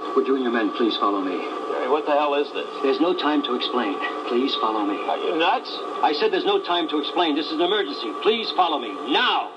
Would 0.00 0.26
you 0.26 0.34
and 0.34 0.42
your 0.42 0.52
men 0.52 0.70
please 0.72 0.96
follow 0.96 1.20
me? 1.20 1.38
Hey, 1.38 1.86
what 1.86 2.06
the 2.06 2.12
hell 2.12 2.34
is 2.34 2.50
this? 2.52 2.66
There's 2.82 2.98
no 2.98 3.14
time 3.14 3.42
to 3.44 3.54
explain. 3.54 3.94
Please 4.26 4.54
follow 4.56 4.84
me. 4.84 4.96
Are 4.96 5.18
you 5.18 5.36
nuts? 5.36 5.70
I 6.02 6.12
said 6.18 6.32
there's 6.32 6.44
no 6.44 6.62
time 6.62 6.88
to 6.88 6.98
explain. 6.98 7.36
This 7.36 7.46
is 7.46 7.52
an 7.52 7.60
emergency. 7.60 8.10
Please 8.22 8.50
follow 8.56 8.78
me. 8.78 8.90
Now! 9.12 9.53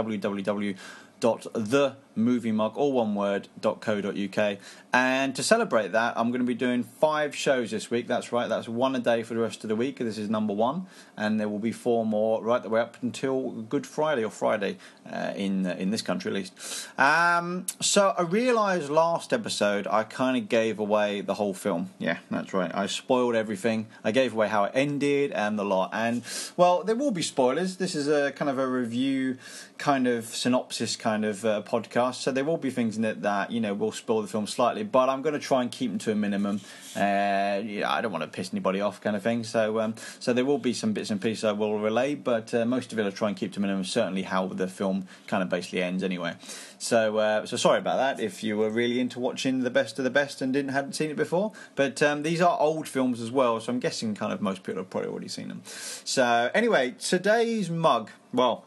www.themoviemug, 2.17 2.77
all 2.77 2.93
one 2.93 3.15
word, 3.15 3.49
.co.uk. 3.63 4.59
And 4.93 5.37
to 5.37 5.43
celebrate 5.43 5.93
that, 5.93 6.15
I'm 6.17 6.29
going 6.29 6.41
to 6.41 6.47
be 6.47 6.55
doing 6.55 6.83
five 6.83 7.35
shows 7.35 7.71
this 7.71 7.91
week. 7.91 8.07
That's 8.07 8.33
right, 8.33 8.49
that's 8.49 8.69
one 8.69 8.97
a 8.97 8.99
day 8.99 9.23
for 9.23 9.35
the 9.35 9.41
rest 9.41 9.63
of 9.65 9.69
the 9.69 9.77
week. 9.77 9.99
This 9.99 10.17
is 10.17 10.31
number 10.31 10.55
one, 10.55 10.87
and 11.17 11.39
there 11.39 11.49
will 11.49 11.59
be 11.59 11.73
four 11.73 12.07
more 12.07 12.43
right 12.43 12.63
the 12.63 12.71
way 12.71 12.81
up 12.81 12.97
until 13.03 13.51
Good 13.51 13.87
Friday 13.87 14.25
or 14.25 14.31
Friday 14.31 14.79
uh, 15.11 15.33
in 15.37 15.67
uh, 15.67 15.77
in 15.79 15.91
this 15.91 16.03
country 16.03 16.31
at 16.31 16.35
least. 16.35 16.89
Um, 16.99 17.67
so 17.81 18.15
I 18.17 18.23
realised 18.23 18.89
last 18.89 19.33
episode 19.33 19.87
I 19.87 20.05
kind 20.05 20.37
of 20.37 20.49
gave 20.49 20.79
away 20.79 21.21
the 21.21 21.35
whole 21.35 21.55
film. 21.55 21.91
Yeah, 21.99 22.19
that's 22.31 22.55
right. 22.55 22.75
I 22.75 22.87
spoiled 22.87 23.35
everything. 23.35 23.89
I 24.03 24.13
gave 24.13 24.33
away 24.33 24.49
how 24.49 24.65
it 24.65 24.73
ended 24.75 25.33
and 25.33 25.59
the 25.59 25.65
lot. 25.65 25.91
And 25.93 26.23
well, 26.57 26.83
there 26.83 26.97
will 26.97 27.11
be 27.11 27.23
spoilers. 27.23 27.77
This 27.77 27.95
is 27.95 28.09
a 28.09 28.33
kind 28.33 28.51
of 28.51 28.59
a 28.59 28.67
review, 28.67 29.37
kind 29.77 30.07
of 30.07 30.25
synopsis, 30.25 30.97
kind 30.97 31.25
of 31.25 31.45
uh, 31.45 31.63
podcast. 31.67 32.06
So 32.11 32.33
there 32.33 32.45
will 32.45 32.57
be 32.57 32.71
things 32.71 32.97
in 32.97 33.05
it 33.05 33.23
that 33.23 33.51
you 33.51 33.61
know 33.61 33.75
will 33.75 33.93
spoil 33.93 34.23
the 34.23 34.29
film 34.29 34.47
slightly 34.47 34.85
but 34.97 35.09
I'm 35.09 35.23
going 35.23 35.35
to 35.35 35.39
try 35.39 35.63
and 35.63 35.71
keep 35.71 35.91
them 35.91 35.99
to 36.01 36.13
a 36.13 36.15
minimum. 36.15 36.61
Uh, 36.95 37.01
I 37.01 38.01
don't 38.01 38.13
want 38.13 38.23
to 38.23 38.29
piss 38.29 38.51
anybody 38.53 38.81
off, 38.81 39.01
kind 39.01 39.15
of 39.15 39.23
thing. 39.23 39.45
So, 39.45 39.81
um, 39.81 39.95
so 40.19 40.33
there 40.33 40.45
will 40.45 40.59
be 40.59 40.73
some 40.73 40.93
bits 40.93 41.11
and 41.11 41.21
pieces 41.21 41.45
I 41.45 41.53
will 41.53 41.79
relay, 41.79 42.15
but 42.15 42.55
uh, 42.55 42.65
most 42.65 42.93
of 42.93 42.99
it 42.99 43.05
I'll 43.05 43.13
try 43.13 43.29
and 43.29 43.37
keep 43.37 43.53
to 43.53 43.59
a 43.59 43.61
minimum. 43.61 43.85
Certainly, 43.85 44.23
how 44.23 44.47
the 44.47 44.69
film 44.69 45.07
kind 45.27 45.43
of 45.43 45.49
basically 45.49 45.83
ends, 45.83 46.03
anyway. 46.03 46.35
So, 46.79 47.19
uh, 47.19 47.47
so 47.47 47.57
sorry 47.57 47.79
about 47.79 47.97
that. 47.97 48.23
If 48.23 48.43
you 48.43 48.57
were 48.57 48.71
really 48.71 49.01
into 49.01 49.21
watching 49.21 49.61
the 49.61 49.71
best 49.71 49.99
of 49.99 50.05
the 50.05 50.11
best 50.11 50.41
and 50.41 50.53
didn't 50.53 50.73
hadn't 50.73 50.95
seen 50.95 51.11
it 51.11 51.17
before, 51.17 51.53
but 51.75 52.03
um, 52.03 52.23
these 52.23 52.41
are 52.41 52.59
old 52.59 52.89
films 52.89 53.21
as 53.21 53.31
well, 53.31 53.61
so 53.61 53.73
I'm 53.73 53.81
guessing 53.81 54.15
kind 54.15 54.33
of 54.33 54.41
most 54.41 54.63
people 54.63 54.81
have 54.81 54.91
probably 54.91 55.11
already 55.11 55.29
seen 55.29 55.49
them. 55.49 55.63
So, 55.67 56.51
anyway, 56.55 56.95
today's 56.99 57.71
mug. 57.71 58.11
Well, 58.33 58.65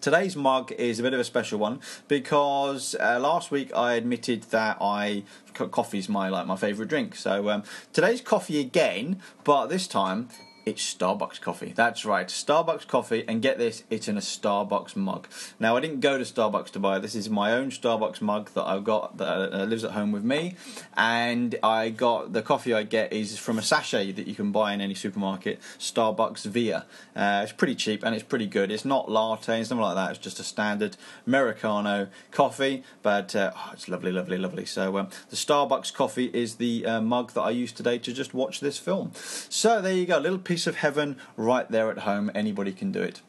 Today's 0.00 0.36
mug 0.36 0.72
is 0.72 0.98
a 0.98 1.02
bit 1.02 1.14
of 1.14 1.20
a 1.20 1.24
special 1.24 1.58
one 1.58 1.80
because 2.08 2.94
uh, 3.00 3.18
last 3.20 3.50
week 3.50 3.74
I 3.74 3.94
admitted 3.94 4.42
that 4.44 4.78
I 4.80 5.24
coffee's 5.54 6.08
my 6.08 6.28
like 6.28 6.46
my 6.46 6.56
favourite 6.56 6.88
drink. 6.88 7.14
So 7.14 7.50
um, 7.50 7.62
today's 7.92 8.20
coffee 8.20 8.60
again, 8.60 9.20
but 9.44 9.66
this 9.66 9.86
time 9.86 10.28
it's 10.64 10.94
Starbucks 10.94 11.40
coffee. 11.40 11.72
That's 11.74 12.04
right, 12.04 12.28
Starbucks 12.28 12.86
coffee, 12.86 13.24
and 13.26 13.42
get 13.42 13.58
this, 13.58 13.84
it's 13.90 14.08
in 14.08 14.16
a 14.16 14.20
Starbucks 14.20 14.96
mug. 14.96 15.28
Now, 15.58 15.76
I 15.76 15.80
didn't 15.80 16.00
go 16.00 16.18
to 16.18 16.24
Starbucks 16.24 16.70
to 16.70 16.78
buy 16.78 16.98
this. 16.98 17.12
This 17.12 17.26
is 17.26 17.30
my 17.30 17.52
own 17.52 17.70
Starbucks 17.70 18.20
mug 18.20 18.50
that 18.54 18.64
I've 18.64 18.84
got 18.84 19.18
that 19.18 19.52
uh, 19.52 19.64
lives 19.64 19.84
at 19.84 19.92
home 19.92 20.12
with 20.12 20.24
me, 20.24 20.56
and 20.96 21.56
I 21.62 21.90
got 21.90 22.32
the 22.32 22.42
coffee 22.42 22.72
I 22.72 22.82
get 22.82 23.12
is 23.12 23.38
from 23.38 23.58
a 23.58 23.62
sachet 23.62 24.12
that 24.12 24.26
you 24.26 24.34
can 24.34 24.52
buy 24.52 24.72
in 24.72 24.80
any 24.80 24.94
supermarket, 24.94 25.60
Starbucks 25.78 26.46
Via. 26.46 26.86
Uh, 27.14 27.40
it's 27.42 27.52
pretty 27.52 27.74
cheap 27.74 28.02
and 28.04 28.14
it's 28.14 28.24
pretty 28.24 28.46
good. 28.46 28.70
It's 28.70 28.84
not 28.84 29.10
latte, 29.10 29.60
it's 29.60 29.70
nothing 29.70 29.82
like 29.82 29.96
that. 29.96 30.10
It's 30.10 30.18
just 30.18 30.40
a 30.40 30.44
standard 30.44 30.96
Americano 31.26 32.08
coffee, 32.30 32.84
but 33.02 33.34
uh, 33.36 33.52
oh, 33.54 33.70
it's 33.72 33.88
lovely, 33.88 34.12
lovely, 34.12 34.38
lovely. 34.38 34.64
So 34.64 34.96
um, 34.98 35.08
the 35.30 35.36
Starbucks 35.36 35.92
coffee 35.92 36.30
is 36.32 36.56
the 36.56 36.86
uh, 36.86 37.00
mug 37.00 37.32
that 37.32 37.42
I 37.42 37.50
used 37.50 37.76
today 37.76 37.98
to 37.98 38.12
just 38.12 38.32
watch 38.32 38.60
this 38.60 38.78
film. 38.78 39.12
So 39.14 39.80
there 39.82 39.92
you 39.92 40.06
go, 40.06 40.18
little 40.18 40.38
piece 40.52 40.66
of 40.66 40.76
heaven 40.76 41.16
right 41.38 41.70
there 41.70 41.90
at 41.90 42.00
home. 42.00 42.30
Anybody 42.34 42.72
can 42.72 42.92
do 42.92 43.00
it. 43.00 43.22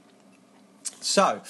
So, 0.99 1.41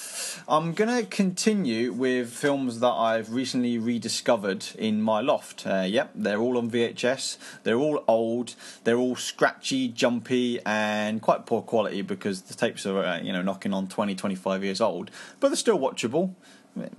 I'm 0.47 0.73
going 0.73 0.95
to 0.95 1.09
continue 1.09 1.91
with 1.91 2.29
films 2.29 2.79
that 2.81 2.91
I've 2.91 3.33
recently 3.33 3.79
rediscovered 3.79 4.67
in 4.77 5.01
my 5.01 5.19
loft. 5.19 5.65
Uh, 5.65 5.85
yep, 5.87 6.11
they're 6.13 6.37
all 6.37 6.59
on 6.59 6.69
VHS. 6.69 7.37
They're 7.63 7.79
all 7.79 8.03
old. 8.07 8.53
They're 8.83 8.97
all 8.97 9.15
scratchy, 9.15 9.87
jumpy, 9.87 10.59
and 10.63 11.23
quite 11.23 11.47
poor 11.47 11.63
quality 11.63 12.03
because 12.03 12.43
the 12.43 12.53
tapes 12.53 12.85
are, 12.85 13.03
uh, 13.03 13.19
you 13.19 13.33
know, 13.33 13.41
knocking 13.41 13.73
on 13.73 13.87
20, 13.87 14.13
25 14.13 14.63
years 14.63 14.79
old. 14.79 15.09
But 15.39 15.47
they're 15.47 15.55
still 15.55 15.79
watchable 15.79 16.35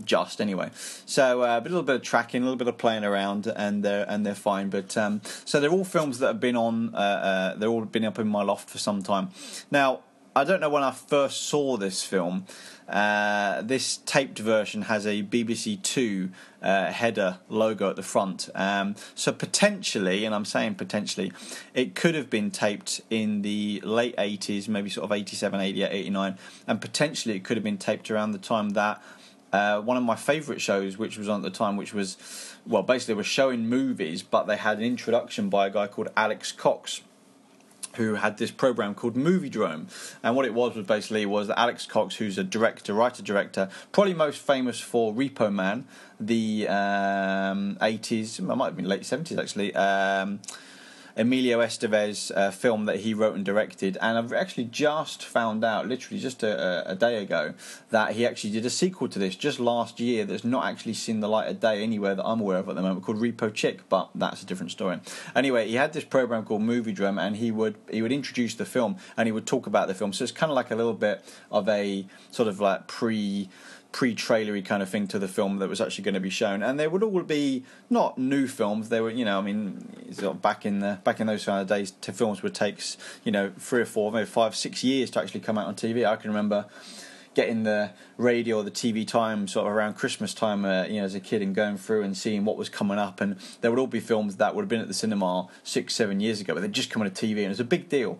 just 0.04 0.40
anyway. 0.40 0.70
So 1.06 1.42
uh, 1.42 1.60
a 1.60 1.62
little 1.62 1.82
bit 1.82 1.96
of 1.96 2.02
tracking, 2.02 2.42
a 2.42 2.44
little 2.44 2.58
bit 2.58 2.68
of 2.68 2.78
playing 2.78 3.04
around, 3.04 3.46
and 3.46 3.82
they're 3.82 4.06
and 4.08 4.24
they're 4.24 4.34
fine. 4.34 4.70
But 4.70 4.96
um, 4.96 5.20
so 5.44 5.60
they're 5.60 5.70
all 5.70 5.84
films 5.84 6.18
that 6.20 6.28
have 6.28 6.40
been 6.40 6.56
on. 6.56 6.94
Uh, 6.94 6.98
uh, 6.98 7.54
they're 7.56 7.68
all 7.68 7.84
been 7.84 8.04
up 8.04 8.18
in 8.18 8.28
my 8.28 8.42
loft 8.42 8.68
for 8.70 8.78
some 8.78 9.02
time. 9.02 9.30
Now 9.70 10.00
I 10.36 10.44
don't 10.44 10.60
know 10.60 10.68
when 10.68 10.82
I 10.82 10.90
first 10.90 11.42
saw 11.42 11.76
this 11.76 12.02
film. 12.02 12.46
Uh, 12.88 13.62
this 13.62 13.98
taped 13.98 14.38
version 14.38 14.82
has 14.82 15.06
a 15.06 15.22
BBC 15.22 15.80
Two 15.82 16.30
uh, 16.60 16.90
header 16.90 17.38
logo 17.48 17.88
at 17.88 17.96
the 17.96 18.02
front. 18.02 18.50
Um, 18.54 18.96
so 19.14 19.32
potentially, 19.32 20.24
and 20.24 20.34
I'm 20.34 20.44
saying 20.44 20.74
potentially, 20.74 21.32
it 21.72 21.94
could 21.94 22.14
have 22.14 22.28
been 22.28 22.50
taped 22.50 23.00
in 23.10 23.42
the 23.42 23.80
late 23.84 24.16
80s, 24.16 24.68
maybe 24.68 24.90
sort 24.90 25.04
of 25.04 25.12
87, 25.12 25.60
88, 25.60 25.90
89, 25.90 26.38
and 26.66 26.80
potentially 26.80 27.36
it 27.36 27.44
could 27.44 27.56
have 27.56 27.64
been 27.64 27.78
taped 27.78 28.10
around 28.10 28.32
the 28.32 28.38
time 28.38 28.70
that 28.70 29.00
uh, 29.54 29.80
one 29.80 29.96
of 29.96 30.02
my 30.02 30.16
favourite 30.16 30.60
shows, 30.60 30.98
which 30.98 31.16
was 31.16 31.28
on 31.28 31.36
at 31.36 31.42
the 31.44 31.56
time, 31.56 31.76
which 31.76 31.94
was, 31.94 32.16
well, 32.66 32.82
basically 32.82 33.14
they 33.14 33.16
were 33.16 33.22
showing 33.22 33.68
movies, 33.68 34.20
but 34.20 34.48
they 34.48 34.56
had 34.56 34.78
an 34.78 34.84
introduction 34.84 35.48
by 35.48 35.68
a 35.68 35.70
guy 35.70 35.86
called 35.86 36.08
Alex 36.16 36.50
Cox, 36.50 37.02
who 37.94 38.16
had 38.16 38.36
this 38.38 38.50
program 38.50 38.96
called 38.96 39.14
Moviedrome, 39.14 39.86
and 40.24 40.34
what 40.34 40.44
it 40.44 40.52
was 40.52 40.74
was 40.74 40.84
basically 40.84 41.24
was 41.24 41.46
that 41.46 41.56
Alex 41.56 41.86
Cox, 41.86 42.16
who's 42.16 42.36
a 42.36 42.42
director, 42.42 42.94
writer, 42.94 43.22
director, 43.22 43.68
probably 43.92 44.12
most 44.12 44.40
famous 44.40 44.80
for 44.80 45.14
Repo 45.14 45.54
Man, 45.54 45.86
the 46.18 46.66
um, 46.66 47.76
80s, 47.80 48.40
it 48.40 48.42
might 48.42 48.64
have 48.64 48.76
been 48.76 48.88
late 48.88 49.02
70s 49.02 49.38
actually. 49.38 49.72
Um, 49.76 50.40
Emilio 51.16 51.60
Estevez 51.60 52.36
uh, 52.36 52.50
film 52.50 52.86
that 52.86 53.00
he 53.00 53.14
wrote 53.14 53.36
and 53.36 53.44
directed, 53.44 53.96
and 54.00 54.18
I've 54.18 54.32
actually 54.32 54.64
just 54.64 55.24
found 55.24 55.64
out, 55.64 55.86
literally 55.86 56.20
just 56.20 56.42
a, 56.42 56.90
a, 56.90 56.96
day 56.96 57.22
ago, 57.22 57.54
that 57.90 58.12
he 58.14 58.26
actually 58.26 58.50
did 58.50 58.66
a 58.66 58.70
sequel 58.70 59.08
to 59.08 59.18
this 59.18 59.36
just 59.36 59.60
last 59.60 60.00
year 60.00 60.24
that's 60.24 60.42
not 60.44 60.64
actually 60.64 60.94
seen 60.94 61.20
the 61.20 61.28
light 61.28 61.48
of 61.48 61.60
day 61.60 61.82
anywhere 61.82 62.16
that 62.16 62.24
I'm 62.24 62.40
aware 62.40 62.58
of 62.58 62.68
at 62.68 62.74
the 62.74 62.82
moment, 62.82 63.04
called 63.04 63.18
Repo 63.18 63.52
Chick, 63.54 63.88
but 63.88 64.10
that's 64.14 64.42
a 64.42 64.46
different 64.46 64.72
story. 64.72 64.98
Anyway, 65.36 65.68
he 65.68 65.74
had 65.74 65.92
this 65.92 66.04
program 66.04 66.44
called 66.44 66.62
Moviedrome, 66.62 67.20
and 67.20 67.36
he 67.36 67.52
would 67.52 67.76
he 67.90 68.02
would 68.02 68.12
introduce 68.12 68.54
the 68.54 68.64
film 68.64 68.96
and 69.16 69.28
he 69.28 69.32
would 69.32 69.46
talk 69.46 69.66
about 69.66 69.86
the 69.86 69.94
film. 69.94 70.12
So 70.12 70.24
it's 70.24 70.32
kind 70.32 70.50
of 70.50 70.56
like 70.56 70.70
a 70.70 70.76
little 70.76 70.94
bit 70.94 71.22
of 71.50 71.68
a 71.68 72.06
sort 72.30 72.48
of 72.48 72.60
like 72.60 72.88
pre 72.88 73.48
pre-trailery 73.94 74.60
kind 74.60 74.82
of 74.82 74.88
thing 74.88 75.06
to 75.06 75.20
the 75.20 75.28
film 75.28 75.58
that 75.58 75.68
was 75.68 75.80
actually 75.80 76.02
going 76.02 76.14
to 76.14 76.20
be 76.20 76.28
shown, 76.28 76.64
and 76.64 76.80
they 76.80 76.88
would 76.88 77.04
all 77.04 77.22
be 77.22 77.62
not 77.88 78.18
new 78.18 78.48
films. 78.48 78.88
They 78.88 79.00
were, 79.00 79.08
you 79.08 79.24
know, 79.24 79.38
I 79.38 79.40
mean, 79.40 79.88
back 80.42 80.66
in 80.66 80.80
the 80.80 80.98
back 81.04 81.20
in 81.20 81.28
those 81.28 81.44
kind 81.44 81.62
of 81.62 81.68
days, 81.68 81.92
films 82.02 82.42
would 82.42 82.56
take, 82.56 82.82
you 83.22 83.30
know, 83.30 83.52
three 83.56 83.82
or 83.82 83.84
four, 83.84 84.10
maybe 84.10 84.26
five, 84.26 84.56
six 84.56 84.82
years 84.82 85.10
to 85.10 85.20
actually 85.20 85.42
come 85.42 85.56
out 85.56 85.68
on 85.68 85.76
TV. 85.76 86.04
I 86.04 86.16
can 86.16 86.28
remember 86.30 86.66
getting 87.34 87.64
the 87.64 87.90
radio 88.16 88.58
or 88.58 88.62
the 88.62 88.70
TV 88.70 89.06
time 89.06 89.46
sort 89.48 89.66
of 89.66 89.72
around 89.72 89.94
Christmas 89.94 90.34
time, 90.34 90.64
uh, 90.64 90.84
you 90.84 91.00
know, 91.00 91.04
as 91.04 91.14
a 91.14 91.20
kid 91.20 91.42
and 91.42 91.54
going 91.54 91.76
through 91.76 92.02
and 92.02 92.16
seeing 92.16 92.44
what 92.44 92.56
was 92.56 92.68
coming 92.68 92.98
up. 92.98 93.20
And 93.20 93.36
there 93.60 93.70
would 93.70 93.80
all 93.80 93.86
be 93.86 94.00
films 94.00 94.36
that 94.36 94.54
would 94.54 94.62
have 94.62 94.68
been 94.68 94.80
at 94.80 94.88
the 94.88 94.94
cinema 94.94 95.48
six, 95.62 95.94
seven 95.94 96.20
years 96.20 96.40
ago, 96.40 96.54
but 96.54 96.60
they'd 96.60 96.72
just 96.72 96.90
come 96.90 97.02
on 97.02 97.08
a 97.08 97.10
TV 97.10 97.38
and 97.38 97.46
it 97.46 97.48
was 97.48 97.60
a 97.60 97.64
big 97.64 97.88
deal 97.88 98.18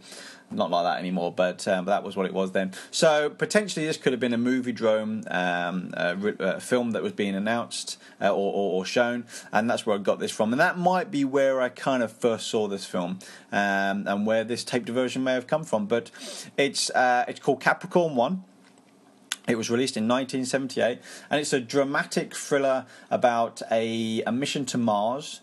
not 0.51 0.71
like 0.71 0.85
that 0.85 0.99
anymore, 0.99 1.33
but, 1.33 1.67
um, 1.69 1.85
but 1.85 1.93
that 1.93 2.05
was 2.05 2.17
what 2.17 2.27
it 2.27 2.33
was 2.33 2.53
then. 2.53 2.73
So 2.91 3.31
potentially 3.31 3.87
this 3.87 3.97
could 3.97 4.13
have 4.13 4.21
been 4.21 4.33
a 4.33 4.39
Moviedrome 4.39 5.33
um, 5.33 5.93
uh, 5.97 6.59
film 6.61 6.93
that 6.93 7.03
was 7.03 7.13
being 7.13 7.35
announced 7.35 7.99
uh, 8.21 8.31
or, 8.31 8.53
or, 8.53 8.73
or, 8.79 8.85
shown, 8.85 9.25
and 9.53 9.69
that's 9.69 9.87
where 9.87 9.97
I 9.97 9.99
got 10.01 10.19
this 10.19 10.31
from. 10.31 10.53
And 10.53 10.61
that 10.61 10.79
might 10.79 11.11
be 11.11 11.25
where 11.25 11.61
I 11.61 11.69
kind 11.69 12.03
of 12.03 12.13
first 12.13 12.49
saw 12.49 12.69
this 12.69 12.85
film 12.85 13.19
um, 13.53 14.07
and 14.07 14.27
where 14.27 14.45
this 14.45 14.65
taped 14.65 14.89
version 14.89 15.25
may 15.25 15.33
have 15.33 15.47
come 15.47 15.65
from. 15.65 15.87
But 15.87 16.11
it's 16.57 16.91
uh, 16.91 17.25
it's 17.29 17.41
called 17.41 17.61
Capricorn 17.61 18.15
One. 18.15 18.45
It 19.47 19.57
was 19.57 19.71
released 19.71 19.97
in 19.97 20.09
1978, 20.09 21.01
and 21.31 21.41
it's 21.41 21.53
a 21.53 21.61
dramatic 21.61 22.35
thriller 22.35 22.87
about 23.11 23.61
a, 23.71 24.23
a 24.23 24.33
mission 24.33 24.65
to 24.67 24.79
Mars 24.79 25.41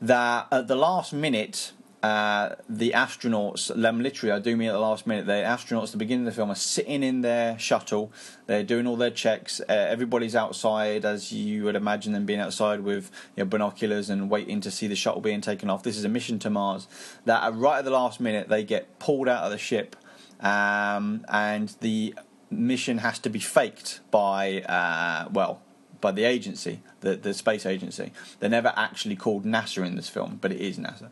that 0.00 0.48
at 0.50 0.66
the 0.68 0.76
last 0.76 1.12
minute 1.12 1.72
uh, 2.02 2.54
the 2.68 2.92
astronauts, 2.92 3.70
literally, 3.74 4.32
I 4.32 4.38
do 4.38 4.56
mean 4.56 4.68
at 4.68 4.72
the 4.72 4.78
last 4.78 5.06
minute, 5.06 5.26
the 5.26 5.32
astronauts 5.32 5.86
at 5.86 5.90
the 5.92 5.98
beginning 5.98 6.26
of 6.26 6.32
the 6.32 6.36
film 6.36 6.50
are 6.50 6.54
sitting 6.54 7.02
in 7.02 7.22
their 7.22 7.58
shuttle, 7.58 8.12
they're 8.46 8.62
doing 8.62 8.86
all 8.86 8.96
their 8.96 9.10
checks, 9.10 9.60
uh, 9.60 9.72
everybody's 9.72 10.36
outside, 10.36 11.04
as 11.04 11.32
you 11.32 11.64
would 11.64 11.74
imagine 11.74 12.12
them 12.12 12.24
being 12.24 12.38
outside 12.38 12.80
with 12.80 13.10
you 13.36 13.42
know, 13.42 13.48
binoculars 13.48 14.10
and 14.10 14.30
waiting 14.30 14.60
to 14.60 14.70
see 14.70 14.86
the 14.86 14.94
shuttle 14.94 15.20
being 15.20 15.40
taken 15.40 15.68
off. 15.68 15.82
This 15.82 15.96
is 15.96 16.04
a 16.04 16.08
mission 16.08 16.38
to 16.40 16.50
Mars. 16.50 16.86
That 17.24 17.52
right 17.54 17.78
at 17.78 17.84
the 17.84 17.90
last 17.90 18.20
minute, 18.20 18.48
they 18.48 18.62
get 18.62 18.98
pulled 19.00 19.28
out 19.28 19.44
of 19.44 19.50
the 19.50 19.58
ship, 19.58 19.96
um, 20.40 21.24
and 21.28 21.74
the 21.80 22.14
mission 22.50 22.98
has 22.98 23.18
to 23.20 23.30
be 23.30 23.38
faked 23.38 24.00
by, 24.10 24.62
uh, 24.62 25.28
well, 25.32 25.60
by 26.00 26.12
the 26.12 26.24
agency, 26.24 26.80
the, 27.00 27.16
the 27.16 27.34
space 27.34 27.66
agency. 27.66 28.12
They're 28.38 28.50
never 28.50 28.72
actually 28.76 29.16
called 29.16 29.44
NASA 29.44 29.84
in 29.84 29.96
this 29.96 30.08
film, 30.08 30.38
but 30.40 30.52
it 30.52 30.60
is 30.60 30.78
NASA. 30.78 31.08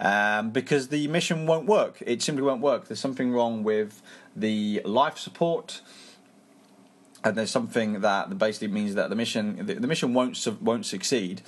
Um, 0.00 0.50
because 0.50 0.88
the 0.88 1.08
mission 1.08 1.46
won't 1.46 1.66
work. 1.66 2.02
It 2.06 2.22
simply 2.22 2.42
won't 2.42 2.60
work. 2.60 2.88
There's 2.88 3.00
something 3.00 3.32
wrong 3.32 3.64
with 3.64 4.02
the 4.36 4.80
life 4.84 5.18
support. 5.18 5.80
And 7.24 7.36
there's 7.36 7.50
something 7.50 8.00
that 8.00 8.38
basically 8.38 8.68
means 8.68 8.94
that 8.94 9.10
the 9.10 9.16
mission 9.16 9.66
the, 9.66 9.74
the 9.74 9.88
mission 9.88 10.14
won't 10.14 10.38
won't 10.62 10.86
succeed. 10.86 11.42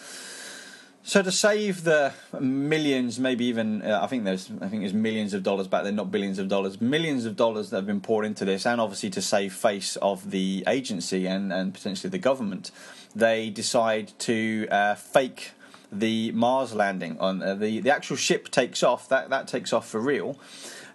So 1.11 1.23
to 1.23 1.33
save 1.33 1.83
the 1.83 2.13
millions, 2.39 3.19
maybe 3.19 3.47
even 3.47 3.83
uh, 3.83 3.99
I 4.01 4.07
think 4.07 4.23
there's 4.23 4.49
I 4.61 4.69
think 4.69 4.83
there's 4.83 4.95
millions 4.95 5.35
of 5.35 5.43
dollars 5.43 5.67
back 5.67 5.83
then, 5.83 5.97
not 5.97 6.13
billions 6.13 6.39
of 6.39 6.47
dollars, 6.47 6.81
millions 6.81 7.25
of 7.25 7.35
dollars 7.35 7.71
that 7.71 7.79
have 7.79 7.87
been 7.87 8.01
poured 8.01 8.25
into 8.25 8.45
this, 8.45 8.65
and 8.65 8.81
obviously 8.81 9.11
to 9.11 9.21
save 9.21 9.53
face 9.53 9.97
of 9.97 10.31
the 10.31 10.63
agency 10.69 11.27
and 11.27 11.53
and 11.53 11.75
potentially 11.75 12.11
the 12.11 12.19
government, 12.19 12.71
they 13.13 13.51
decide 13.51 14.13
to 14.21 14.69
uh, 14.71 14.95
fake 14.95 15.51
the 15.91 16.31
Mars 16.31 16.75
landing 16.75 17.19
on 17.19 17.43
uh, 17.43 17.57
the 17.57 17.81
the 17.81 17.91
actual 17.91 18.15
ship 18.15 18.49
takes 18.49 18.85
off 18.85 19.09
that 19.09 19.31
that 19.31 19.49
takes 19.49 19.73
off 19.73 19.89
for 19.89 19.99
real 19.99 20.39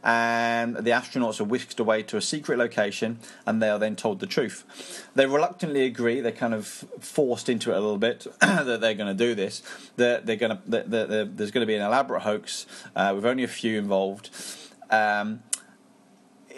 and 0.06 0.75
the 0.75 0.92
astronauts 0.92 1.42
are 1.42 1.46
whisked 1.46 1.80
away 1.80 2.04
to 2.04 2.16
a 2.16 2.22
secret 2.22 2.60
location 2.60 3.18
and 3.48 3.60
they 3.62 3.69
are 3.69 3.80
then 3.80 3.96
told 3.96 4.19
the 4.19 4.28
truth. 4.28 5.10
They 5.16 5.25
reluctantly 5.25 5.84
agree, 5.84 6.22
they're 6.22 6.31
kind 6.31 6.54
of 6.54 6.68
forced 6.68 7.50
into 7.50 7.72
it 7.72 7.78
a 7.78 7.80
little 7.80 7.98
bit 7.98 8.28
that 8.40 8.80
they're 8.81 8.94
going 8.94 9.18
to 9.18 9.25
do 9.25 9.34
this. 9.34 9.63
They're, 9.96 10.22
they're 10.22 10.36
going 10.36 10.57
to, 10.57 10.62
they're, 10.68 11.07
they're, 11.07 11.25
there's 11.25 11.52
going 11.52 11.63
to 11.63 11.68
be 11.68 11.75
an 11.75 11.81
elaborate 11.81 12.22
hoax 12.22 12.68
uh, 12.96 13.13
with 13.16 13.25
only 13.25 13.44
a 13.44 13.48
few 13.48 13.80
involved. 13.80 14.30
Um, 14.92 15.42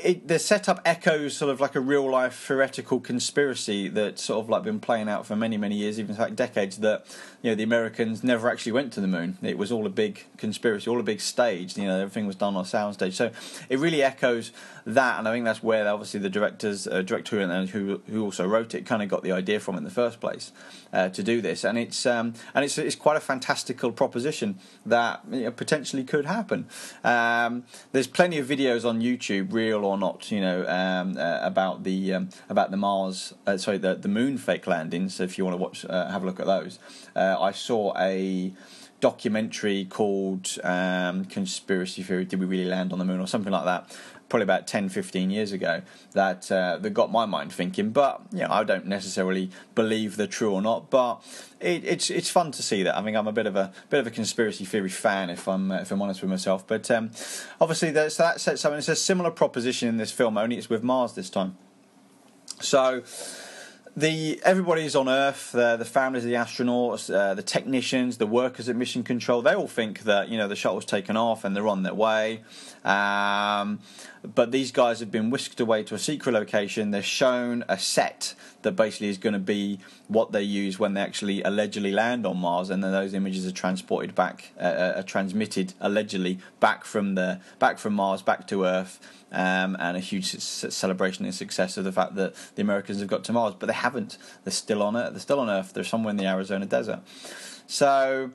it, 0.03 0.27
the 0.27 0.39
setup 0.39 0.81
echoes 0.85 1.35
sort 1.35 1.51
of 1.51 1.59
like 1.59 1.75
a 1.75 1.79
real 1.79 2.09
life 2.09 2.35
theoretical 2.35 2.99
conspiracy 2.99 3.87
that's 3.87 4.23
sort 4.23 4.43
of 4.43 4.49
like 4.49 4.63
been 4.63 4.79
playing 4.79 5.09
out 5.09 5.25
for 5.25 5.35
many 5.35 5.57
many 5.57 5.75
years, 5.75 5.99
even 5.99 6.15
like 6.15 6.35
decades. 6.35 6.77
That 6.77 7.05
you 7.41 7.51
know 7.51 7.55
the 7.55 7.63
Americans 7.63 8.23
never 8.23 8.49
actually 8.49 8.71
went 8.73 8.93
to 8.93 9.01
the 9.01 9.07
moon. 9.07 9.37
It 9.41 9.57
was 9.57 9.71
all 9.71 9.85
a 9.85 9.89
big 9.89 10.25
conspiracy, 10.37 10.89
all 10.89 10.99
a 10.99 11.03
big 11.03 11.21
stage. 11.21 11.77
You 11.77 11.85
know 11.85 11.99
everything 11.99 12.27
was 12.27 12.35
done 12.35 12.55
on 12.55 12.63
a 12.63 12.67
soundstage. 12.67 13.13
So 13.13 13.31
it 13.69 13.79
really 13.79 14.03
echoes 14.03 14.51
that, 14.85 15.19
and 15.19 15.27
I 15.27 15.33
think 15.33 15.45
that's 15.45 15.63
where 15.63 15.87
obviously 15.87 16.19
the 16.19 16.29
directors, 16.29 16.87
uh, 16.87 17.01
director 17.01 17.39
and 17.39 17.69
who 17.69 18.01
who 18.07 18.23
also 18.23 18.47
wrote 18.47 18.75
it, 18.75 18.85
kind 18.85 19.01
of 19.01 19.09
got 19.09 19.23
the 19.23 19.31
idea 19.31 19.59
from 19.59 19.75
in 19.75 19.83
the 19.83 19.89
first 19.89 20.19
place 20.19 20.51
uh, 20.93 21.09
to 21.09 21.23
do 21.23 21.41
this. 21.41 21.63
And 21.63 21.77
it's 21.77 22.05
um, 22.05 22.33
and 22.53 22.63
it's 22.63 22.77
it's 22.77 22.95
quite 22.95 23.17
a 23.17 23.21
fantastical 23.21 23.91
proposition 23.91 24.59
that 24.85 25.21
you 25.31 25.41
know, 25.41 25.51
potentially 25.51 26.03
could 26.03 26.25
happen. 26.25 26.67
Um, 27.03 27.63
there's 27.91 28.07
plenty 28.07 28.37
of 28.37 28.47
videos 28.47 28.87
on 28.87 29.01
YouTube, 29.01 29.53
real 29.53 29.86
or 29.87 29.97
not, 29.97 30.31
you 30.31 30.41
know, 30.41 30.67
um, 30.67 31.17
uh, 31.17 31.39
about 31.41 31.83
the 31.83 32.13
um, 32.13 32.29
about 32.49 32.71
the 32.71 32.77
Mars, 32.77 33.33
uh, 33.45 33.57
sorry, 33.57 33.77
the 33.77 33.95
the 33.95 34.07
moon 34.07 34.37
fake 34.37 34.67
landings. 34.67 35.15
So 35.15 35.23
if 35.23 35.37
you 35.37 35.45
want 35.45 35.53
to 35.53 35.61
watch, 35.61 35.85
uh, 35.85 36.09
have 36.09 36.23
a 36.23 36.25
look 36.25 36.39
at 36.39 36.45
those. 36.45 36.79
Uh, 37.15 37.37
I 37.39 37.51
saw 37.51 37.93
a 37.97 38.53
documentary 38.99 39.85
called 39.85 40.57
um, 40.63 41.25
Conspiracy 41.25 42.01
Theory 42.01 42.25
Did 42.25 42.39
We 42.39 42.45
Really 42.45 42.65
Land 42.65 42.91
on 42.91 42.99
the 42.99 43.05
Moon 43.05 43.19
or 43.19 43.27
something 43.27 43.53
like 43.53 43.65
that 43.65 43.95
probably 44.29 44.43
about 44.43 44.67
10, 44.67 44.89
15 44.89 45.29
years 45.29 45.51
ago 45.51 45.81
that 46.13 46.51
uh, 46.51 46.77
that 46.77 46.89
got 46.91 47.11
my 47.11 47.25
mind 47.25 47.51
thinking. 47.51 47.91
But 47.91 48.21
you 48.31 48.39
know, 48.39 48.49
I 48.49 48.63
don't 48.63 48.85
necessarily 48.85 49.49
believe 49.75 50.17
they're 50.17 50.27
true 50.27 50.53
or 50.53 50.61
not. 50.61 50.89
But 50.89 51.21
it, 51.59 51.83
it's 51.85 52.09
it's 52.09 52.29
fun 52.29 52.51
to 52.51 52.63
see 52.63 52.83
that. 52.83 52.97
I 52.97 53.03
think 53.03 53.17
I'm 53.17 53.27
a 53.27 53.31
bit 53.31 53.45
of 53.45 53.55
a 53.55 53.71
bit 53.89 53.99
of 53.99 54.07
a 54.07 54.11
conspiracy 54.11 54.65
theory 54.65 54.89
fan, 54.89 55.29
if 55.29 55.47
I'm 55.47 55.71
if 55.71 55.91
I'm 55.91 56.01
honest 56.01 56.21
with 56.21 56.29
myself. 56.29 56.65
But 56.67 56.89
um, 56.91 57.11
obviously, 57.61 57.89
so 58.09 58.23
that 58.23 58.41
sets 58.41 58.65
up. 58.65 58.73
It's 58.73 58.89
a 58.89 58.95
similar 58.95 59.31
proposition 59.31 59.87
in 59.89 59.97
this 59.97 60.11
film, 60.11 60.37
only 60.37 60.57
it's 60.57 60.69
with 60.69 60.83
Mars 60.83 61.13
this 61.13 61.29
time. 61.29 61.57
So 62.59 63.03
the 63.97 64.39
everybody's 64.43 64.95
on 64.95 65.09
Earth, 65.09 65.51
the, 65.53 65.75
the 65.75 65.83
families 65.83 66.23
of 66.23 66.29
the 66.29 66.35
astronauts, 66.35 67.11
uh, 67.11 67.33
the 67.33 67.41
technicians, 67.41 68.19
the 68.19 68.27
workers 68.27 68.69
at 68.69 68.75
Mission 68.75 69.03
Control. 69.03 69.41
They 69.41 69.55
all 69.55 69.67
think 69.67 70.03
that 70.03 70.29
you 70.29 70.37
know 70.37 70.47
the 70.47 70.55
shuttle's 70.55 70.85
taken 70.85 71.17
off 71.17 71.43
and 71.43 71.55
they're 71.55 71.67
on 71.67 71.81
their 71.81 71.95
way. 71.95 72.43
Um, 72.85 73.79
but 74.23 74.51
these 74.51 74.71
guys 74.71 74.99
have 74.99 75.09
been 75.09 75.31
whisked 75.31 75.59
away 75.59 75.83
to 75.83 75.95
a 75.95 75.99
secret 75.99 76.33
location. 76.33 76.91
They're 76.91 77.01
shown 77.01 77.65
a 77.67 77.79
set 77.79 78.35
that 78.67 78.75
basically 78.75 79.07
is 79.07 79.17
going 79.17 79.33
to 79.33 79.39
be 79.39 79.79
what 80.07 80.33
they 80.33 80.43
use 80.43 80.77
when 80.77 80.93
they 80.93 81.01
actually 81.01 81.41
allegedly 81.41 81.91
land 81.91 82.25
on 82.25 82.37
Mars, 82.37 82.69
and 82.69 82.83
then 82.83 82.91
those 82.91 83.13
images 83.13 83.47
are 83.47 83.51
transported 83.51 84.13
back, 84.13 84.51
uh, 84.59 84.63
uh 84.63 84.93
are 84.97 85.03
transmitted 85.03 85.73
allegedly 85.79 86.39
back 86.59 86.83
from 86.83 87.15
the 87.15 87.39
back 87.59 87.79
from 87.79 87.93
Mars 87.93 88.21
back 88.21 88.45
to 88.47 88.65
Earth 88.65 88.99
um, 89.31 89.77
and 89.79 89.95
a 89.95 90.01
huge 90.01 90.25
celebration 90.25 91.25
and 91.25 91.33
success 91.33 91.77
of 91.77 91.85
the 91.85 91.91
fact 91.91 92.15
that 92.15 92.35
the 92.55 92.61
Americans 92.61 92.99
have 92.99 93.07
got 93.07 93.23
to 93.25 93.33
Mars, 93.33 93.55
but 93.57 93.67
they 93.67 93.73
haven't. 93.73 94.17
They're 94.43 94.51
still 94.51 94.83
on 94.83 94.97
Earth. 94.97 95.11
They're 95.11 95.19
still 95.19 95.39
on 95.39 95.49
Earth. 95.49 95.73
They're 95.73 95.83
somewhere 95.83 96.11
in 96.11 96.17
the 96.17 96.27
Arizona 96.27 96.65
desert. 96.65 96.99
So 97.67 98.31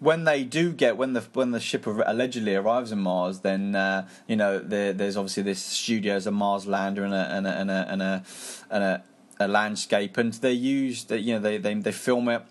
when 0.00 0.24
they 0.24 0.44
do 0.44 0.72
get 0.72 0.96
when 0.96 1.12
the 1.14 1.22
when 1.32 1.52
the 1.52 1.60
ship 1.60 1.86
allegedly 1.86 2.54
arrives 2.54 2.92
in 2.92 2.98
Mars, 2.98 3.40
then 3.40 3.74
uh, 3.74 4.06
you 4.26 4.36
know 4.36 4.58
there, 4.58 4.92
there's 4.92 5.16
obviously 5.16 5.42
this 5.42 5.62
studio 5.62 6.14
as 6.14 6.26
a 6.26 6.30
Mars 6.30 6.66
lander 6.66 7.04
and 7.04 7.14
a 7.14 7.34
and 7.34 7.46
a 7.46 7.50
and 7.50 7.70
a 7.70 7.86
and 7.88 8.02
a, 8.02 8.24
and 8.70 8.84
a, 8.84 9.02
a 9.40 9.48
landscape, 9.48 10.16
and 10.16 10.32
they 10.34 10.52
use 10.52 11.04
that 11.04 11.20
you 11.20 11.34
know 11.34 11.40
they, 11.40 11.58
they 11.58 11.74
they 11.74 11.92
film 11.92 12.28
it 12.28 12.42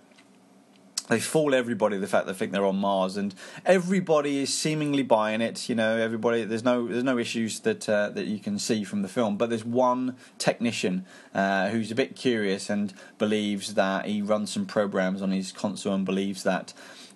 they 1.09 1.19
fool 1.19 1.53
everybody 1.53 1.97
the 1.97 2.07
fact 2.07 2.27
they 2.27 2.33
think 2.33 2.51
they're 2.51 2.65
on 2.65 2.77
Mars, 2.77 3.17
and 3.17 3.35
everybody 3.65 4.39
is 4.39 4.53
seemingly 4.53 5.03
buying 5.03 5.41
it. 5.41 5.67
You 5.67 5.75
know, 5.75 5.97
everybody. 5.97 6.43
There's 6.45 6.63
no 6.63 6.87
there's 6.87 7.03
no 7.03 7.17
issues 7.17 7.59
that 7.61 7.87
uh, 7.89 8.09
that 8.09 8.25
you 8.25 8.39
can 8.39 8.57
see 8.57 8.83
from 8.83 9.01
the 9.01 9.09
film, 9.09 9.37
but 9.37 9.49
there's 9.49 9.65
one 9.65 10.15
technician 10.37 11.05
uh, 11.33 11.69
who's 11.69 11.91
a 11.91 11.95
bit 11.95 12.15
curious 12.15 12.69
and 12.69 12.93
believes 13.17 13.73
that 13.73 14.05
he 14.05 14.21
runs 14.21 14.51
some 14.51 14.65
programs 14.65 15.21
on 15.21 15.31
his 15.31 15.51
console 15.51 15.93
and 15.93 16.05
believes 16.05 16.43
that 16.43 16.73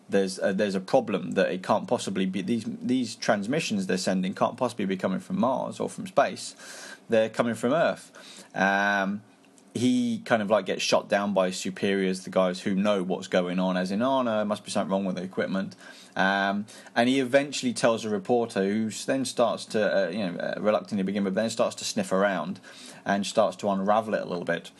there's 0.10 0.40
a, 0.42 0.54
there's 0.54 0.76
a 0.76 0.82
problem 0.82 1.32
that 1.32 1.52
it 1.52 1.64
can't 1.64 1.88
possibly 1.88 2.26
be 2.26 2.42
these 2.42 2.66
these 2.82 3.16
transmissions 3.16 3.88
they're 3.88 3.98
sending 3.98 4.34
can't 4.34 4.58
possibly 4.58 4.86
be 4.86 4.98
coming 4.98 5.20
from 5.20 5.40
Mars 5.40 5.80
or 5.80 5.90
from 5.90 6.08
space. 6.08 6.56
They're 7.10 7.30
coming 7.30 7.56
from 7.56 7.72
Earth. 7.72 8.12
Um, 8.54 9.22
he 9.78 10.20
kind 10.26 10.42
of 10.42 10.50
like 10.50 10.66
gets 10.66 10.82
shot 10.82 11.08
down 11.10 11.34
by 11.34 11.48
his 11.48 11.58
superiors, 11.58 12.24
the 12.24 12.30
guys 12.30 12.62
who 12.62 12.76
know 12.76 13.04
what's 13.04 13.28
going 13.28 13.60
on, 13.60 13.78
as 13.78 13.92
in, 13.92 14.02
oh 14.02 14.22
no, 14.22 14.44
must 14.46 14.64
be 14.64 14.72
something 14.72 14.92
wrong 14.92 15.06
with 15.06 15.16
the 15.16 15.24
equipment. 15.24 15.76
Um, 16.16 16.66
and 16.96 17.08
he 17.08 17.20
eventually 17.20 17.74
tells 17.74 18.04
a 18.04 18.10
reporter, 18.10 18.64
who 18.64 18.90
then 18.90 19.24
starts 19.24 19.66
to, 19.66 20.08
uh, 20.08 20.10
you 20.10 20.20
know, 20.20 20.38
uh, 20.40 20.56
reluctantly 20.60 21.04
begin 21.04 21.24
with, 21.24 21.36
then 21.36 21.50
starts 21.50 21.76
to 21.76 21.86
sniff 21.86 22.12
around 22.12 22.60
and 23.06 23.26
starts 23.26 23.56
to 23.58 23.70
unravel 23.70 24.16
it 24.16 24.22
a 24.22 24.26
little 24.26 24.46
bit. 24.46 24.72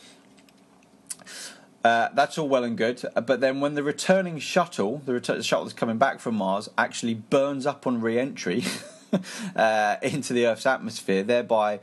Uh, 1.84 2.08
that's 2.12 2.36
all 2.36 2.48
well 2.48 2.64
and 2.64 2.76
good, 2.76 3.02
but 3.24 3.40
then 3.40 3.60
when 3.60 3.74
the 3.74 3.84
returning 3.84 4.38
shuttle, 4.38 5.00
the, 5.06 5.12
the 5.12 5.42
shuttle 5.42 5.64
that's 5.64 5.78
coming 5.78 5.96
back 5.96 6.18
from 6.18 6.34
Mars, 6.34 6.68
actually 6.76 7.14
burns 7.14 7.66
up 7.66 7.86
on 7.86 8.00
re-entry 8.00 8.64
uh, 9.56 9.96
into 10.02 10.32
the 10.32 10.46
Earth's 10.46 10.66
atmosphere, 10.66 11.22
thereby 11.22 11.78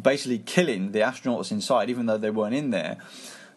basically 0.00 0.38
killing 0.38 0.92
the 0.92 1.00
astronauts 1.00 1.50
inside, 1.50 1.90
even 1.90 2.06
though 2.06 2.18
they 2.18 2.30
weren't 2.30 2.54
in 2.54 2.70
there. 2.70 2.98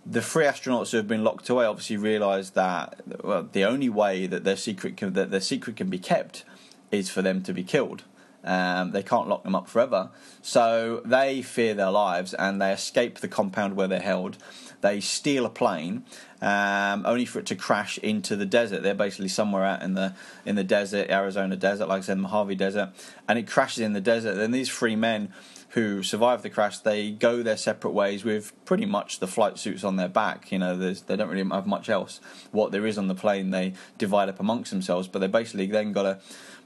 The 0.06 0.22
three 0.22 0.46
astronauts 0.46 0.92
who 0.92 0.98
have 0.98 1.08
been 1.08 1.24
locked 1.24 1.50
away 1.50 1.66
obviously 1.66 1.98
realised 1.98 2.56
that 2.56 3.02
well, 3.24 3.48
the 3.52 3.64
only 3.64 3.90
way 3.90 4.28
that 4.28 4.44
their 4.44 4.58
secret 4.58 4.98
can, 4.98 5.14
that 5.14 5.32
their 5.32 5.42
secret 5.42 5.78
can 5.78 5.90
be 5.90 6.00
kept 6.00 6.44
is 6.92 7.10
for 7.10 7.22
them 7.22 7.42
to 7.44 7.54
be 7.54 7.64
killed. 7.64 8.04
Um, 8.44 8.92
they 8.92 9.04
can't 9.04 9.30
lock 9.30 9.44
them 9.44 9.56
up 9.56 9.70
forever, 9.70 10.10
so 10.42 11.02
they 11.06 11.42
fear 11.42 11.74
their 11.74 11.92
lives 11.92 12.34
and 12.34 12.62
they 12.62 12.74
escape 12.74 13.20
the 13.20 13.30
compound 13.30 13.78
where 13.78 13.88
they're 13.88 14.02
held. 14.02 14.38
They 14.82 15.00
steal 15.00 15.46
a 15.46 15.50
plane, 15.50 16.04
um, 16.42 17.06
only 17.06 17.24
for 17.24 17.40
it 17.40 17.46
to 17.46 17.56
crash 17.56 17.98
into 18.00 18.36
the 18.36 18.46
desert. 18.46 18.84
They're 18.84 18.94
basically 18.94 19.30
somewhere 19.30 19.64
out 19.64 19.82
in 19.82 19.94
the 19.94 20.14
in 20.46 20.56
the 20.56 20.64
desert, 20.66 21.10
Arizona 21.10 21.56
desert, 21.56 21.88
like 21.88 22.00
I 22.00 22.02
said, 22.02 22.18
Mojave 22.18 22.56
Desert, 22.56 22.90
and 23.30 23.40
it 23.40 23.48
crashes 23.48 23.80
in 23.80 23.94
the 23.94 24.02
desert. 24.02 24.36
Then 24.36 24.52
these 24.52 24.70
three 24.70 24.98
men 24.98 25.32
who 25.74 26.04
survive 26.04 26.44
the 26.44 26.50
crash, 26.52 26.78
they 26.80 27.10
go 27.10 27.42
their 27.42 27.58
separate 27.58 27.92
ways 27.92 28.24
with 28.24 28.54
pretty 28.64 28.86
much 28.86 29.20
the 29.20 29.28
flight 29.28 29.58
suits 29.58 29.84
on 29.84 29.96
their 29.96 30.08
back. 30.08 30.52
You 30.52 30.60
know, 30.60 30.78
they 30.78 31.16
don't 31.16 31.30
really 31.30 31.50
have 31.50 31.66
much 31.66 31.90
else. 31.90 32.22
What 32.52 32.72
there 32.72 32.86
is 32.86 32.98
on 32.98 33.08
the 33.08 33.16
plane, 33.16 33.50
they 33.50 33.74
divide 33.98 34.30
up 34.30 34.40
amongst 34.40 34.70
themselves, 34.70 35.08
but 35.08 35.20
they 35.20 35.28
basically 35.28 35.66
then 35.66 35.92
got 35.92 36.04
to 36.04 36.20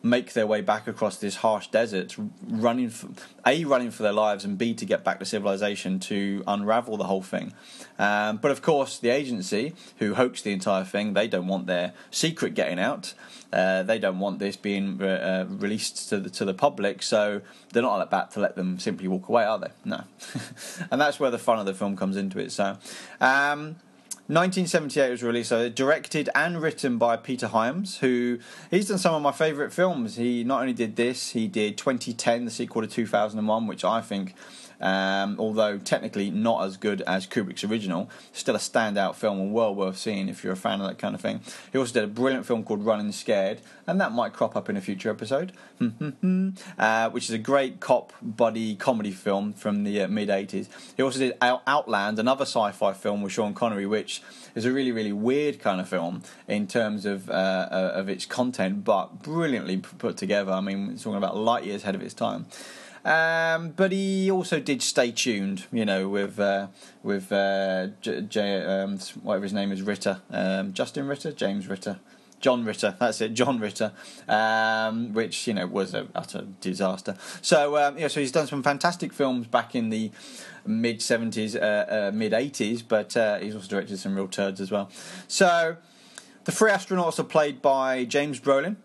make 0.09 0.33
their 0.33 0.47
way 0.47 0.61
back 0.61 0.87
across 0.87 1.17
this 1.17 1.37
harsh 1.37 1.67
desert, 1.67 2.15
running 2.47 2.89
for, 2.89 3.09
a 3.45 3.65
running 3.65 3.91
for 3.91 4.03
their 4.03 4.13
lives, 4.13 4.45
and 4.45 4.57
b 4.57 4.73
to 4.73 4.85
get 4.85 5.03
back 5.03 5.19
to 5.19 5.25
civilization 5.25 5.99
to 5.99 6.43
unravel 6.47 6.97
the 6.97 7.05
whole 7.05 7.21
thing. 7.21 7.53
Um, 7.99 8.37
but 8.37 8.51
of 8.51 8.61
course, 8.61 8.99
the 8.99 9.09
agency 9.09 9.73
who 9.99 10.13
hoaxed 10.13 10.43
the 10.43 10.51
entire 10.51 10.83
thing, 10.83 11.13
they 11.13 11.27
don't 11.27 11.47
want 11.47 11.67
their 11.67 11.93
secret 12.11 12.53
getting 12.53 12.79
out. 12.79 13.13
Uh, 13.51 13.83
they 13.83 13.97
don't 13.97 14.19
want 14.19 14.39
this 14.39 14.57
being 14.57 14.97
re- 14.97 15.09
uh, 15.09 15.45
released 15.45 16.09
to 16.09 16.19
the 16.19 16.29
to 16.29 16.45
the 16.45 16.53
public, 16.53 17.01
so 17.01 17.41
they're 17.71 17.83
not 17.83 18.01
about 18.01 18.31
to 18.31 18.39
let 18.39 18.55
them 18.55 18.77
simply 18.79 19.07
walk 19.07 19.29
away, 19.29 19.45
are 19.45 19.59
they? 19.59 19.71
No, 19.85 20.03
and 20.91 20.99
that's 20.99 21.19
where 21.19 21.31
the 21.31 21.39
fun 21.39 21.59
of 21.59 21.65
the 21.65 21.73
film 21.73 21.95
comes 21.95 22.17
into 22.17 22.39
it. 22.39 22.51
So. 22.51 22.77
Um, 23.21 23.77
1978 24.27 25.09
was 25.09 25.23
released, 25.23 25.49
so 25.49 25.69
directed 25.69 26.29
and 26.35 26.61
written 26.61 26.97
by 26.97 27.15
Peter 27.15 27.47
Hyams, 27.47 27.99
who 27.99 28.39
he's 28.69 28.89
done 28.89 28.97
some 28.97 29.15
of 29.15 29.21
my 29.21 29.31
favourite 29.31 29.71
films. 29.71 30.17
He 30.17 30.43
not 30.43 30.59
only 30.59 30.73
did 30.73 30.97
this, 30.97 31.29
he 31.29 31.47
did 31.47 31.77
2010, 31.77 32.43
the 32.43 32.51
sequel 32.51 32.81
to 32.81 32.89
2001, 32.89 33.67
which 33.67 33.85
I 33.85 34.01
think 34.01 34.35
um, 34.79 35.35
although 35.39 35.77
technically 35.77 36.29
not 36.29 36.63
as 36.65 36.77
good 36.77 37.01
as 37.01 37.25
Kubrick's 37.27 37.63
original, 37.63 38.09
still 38.31 38.55
a 38.55 38.59
standout 38.59 39.15
film 39.15 39.39
and 39.39 39.53
well 39.53 39.73
worth 39.73 39.97
seeing 39.97 40.29
if 40.29 40.43
you're 40.43 40.53
a 40.53 40.57
fan 40.57 40.81
of 40.81 40.87
that 40.87 40.97
kind 40.97 41.15
of 41.15 41.21
thing. 41.21 41.41
He 41.71 41.77
also 41.77 41.93
did 41.93 42.03
a 42.03 42.07
brilliant 42.07 42.45
film 42.45 42.63
called 42.63 42.85
Running 42.85 43.11
Scared, 43.11 43.61
and 43.85 43.99
that 44.01 44.11
might 44.11 44.33
crop 44.33 44.55
up 44.55 44.69
in 44.69 44.77
a 44.77 44.81
future 44.81 45.09
episode, 45.09 45.53
uh, 46.77 47.09
which 47.09 47.25
is 47.25 47.31
a 47.31 47.37
great 47.37 47.79
cop 47.79 48.13
buddy 48.21 48.75
comedy 48.75 49.11
film 49.11 49.53
from 49.53 49.83
the 49.83 50.01
uh, 50.01 50.07
mid 50.07 50.29
80s. 50.29 50.67
He 50.95 51.03
also 51.03 51.19
did 51.19 51.37
Outland, 51.41 52.19
another 52.19 52.43
sci 52.43 52.71
fi 52.71 52.93
film 52.93 53.21
with 53.21 53.33
Sean 53.33 53.53
Connery, 53.53 53.85
which 53.85 54.21
is 54.55 54.65
a 54.65 54.71
really, 54.71 54.91
really 54.91 55.13
weird 55.13 55.59
kind 55.59 55.79
of 55.79 55.87
film 55.87 56.23
in 56.47 56.67
terms 56.67 57.05
of, 57.05 57.29
uh, 57.29 57.33
uh 57.71 57.91
of 57.95 58.09
its 58.09 58.25
content, 58.25 58.83
but 58.83 59.21
brilliantly 59.23 59.77
put 59.77 60.17
together. 60.17 60.51
I 60.51 60.61
mean, 60.61 60.91
it's 60.91 61.03
talking 61.03 61.17
about 61.17 61.37
light 61.37 61.63
years 61.65 61.83
ahead 61.83 61.95
of 61.95 62.01
its 62.01 62.13
time. 62.13 62.45
Um, 63.07 63.69
but 63.69 63.93
he 63.93 64.29
also 64.29 64.59
did 64.59 64.81
Stay 64.81 65.11
Tuned, 65.11 65.63
you 65.71 65.85
know, 65.85 66.09
with 66.09 66.39
uh, 66.39 66.67
with 67.03 67.31
uh, 67.31 67.87
J- 68.01 68.21
J- 68.21 68.63
um, 68.65 68.99
whatever 69.23 69.43
his 69.43 69.53
name 69.53 69.71
is, 69.71 69.81
Ritter, 69.81 70.21
um, 70.29 70.73
Justin 70.73 71.07
Ritter, 71.07 71.31
James 71.31 71.67
Ritter. 71.67 71.99
John 72.39 72.65
Ritter, 72.65 72.95
that's 72.99 73.19
it, 73.19 73.33
John 73.33 73.59
Ritter, 73.59 73.93
um, 74.27 75.11
which 75.13 75.47
you 75.47 75.55
know 75.55 75.65
was 75.65 75.95
a 75.95 76.07
utter 76.13 76.45
disaster. 76.61 77.15
So 77.41 77.77
um, 77.77 77.97
yeah, 77.97 78.09
so 78.09 78.19
he's 78.19 78.31
done 78.31 78.45
some 78.45 78.61
fantastic 78.61 79.11
films 79.11 79.47
back 79.47 79.73
in 79.73 79.89
the 79.89 80.11
mid 80.63 81.01
seventies, 81.01 81.55
uh, 81.55 82.11
uh, 82.11 82.11
mid 82.13 82.33
eighties, 82.33 82.83
but 82.83 83.17
uh, 83.17 83.39
he's 83.39 83.55
also 83.55 83.67
directed 83.67 83.97
some 83.97 84.15
real 84.15 84.27
turds 84.27 84.61
as 84.61 84.69
well. 84.69 84.91
So 85.27 85.77
the 86.43 86.51
three 86.51 86.69
astronauts 86.69 87.17
are 87.17 87.23
played 87.23 87.59
by 87.59 88.05
James 88.05 88.39
Brolin, 88.39 88.75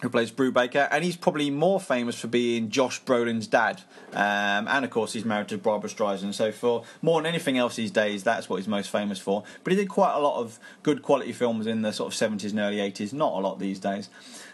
who 0.00 0.08
plays 0.08 0.30
Brubaker, 0.30 0.88
and 0.90 1.04
he's 1.04 1.16
probably 1.16 1.50
more 1.50 1.80
famous 1.80 2.18
for 2.20 2.28
being 2.28 2.70
Josh 2.70 3.02
Brolin's 3.02 3.46
dad. 3.46 3.82
Um, 4.12 4.68
and 4.68 4.84
of 4.84 4.90
course, 4.90 5.12
he's 5.12 5.24
married 5.24 5.48
to 5.48 5.58
Barbra 5.58 5.90
Streisand. 5.90 6.34
So, 6.34 6.52
for 6.52 6.84
more 7.02 7.20
than 7.20 7.26
anything 7.26 7.58
else 7.58 7.76
these 7.76 7.90
days, 7.90 8.22
that's 8.22 8.48
what 8.48 8.56
he's 8.56 8.68
most 8.68 8.90
famous 8.90 9.18
for. 9.18 9.42
But 9.64 9.72
he 9.72 9.76
did 9.76 9.88
quite 9.88 10.14
a 10.14 10.20
lot 10.20 10.40
of 10.40 10.58
good 10.82 11.02
quality 11.02 11.32
films 11.32 11.66
in 11.66 11.82
the 11.82 11.92
sort 11.92 12.12
of 12.12 12.18
70s 12.18 12.50
and 12.50 12.60
early 12.60 12.76
80s, 12.76 13.12
not 13.12 13.32
a 13.32 13.38
lot 13.38 13.58
these 13.58 13.78
days. 13.78 14.08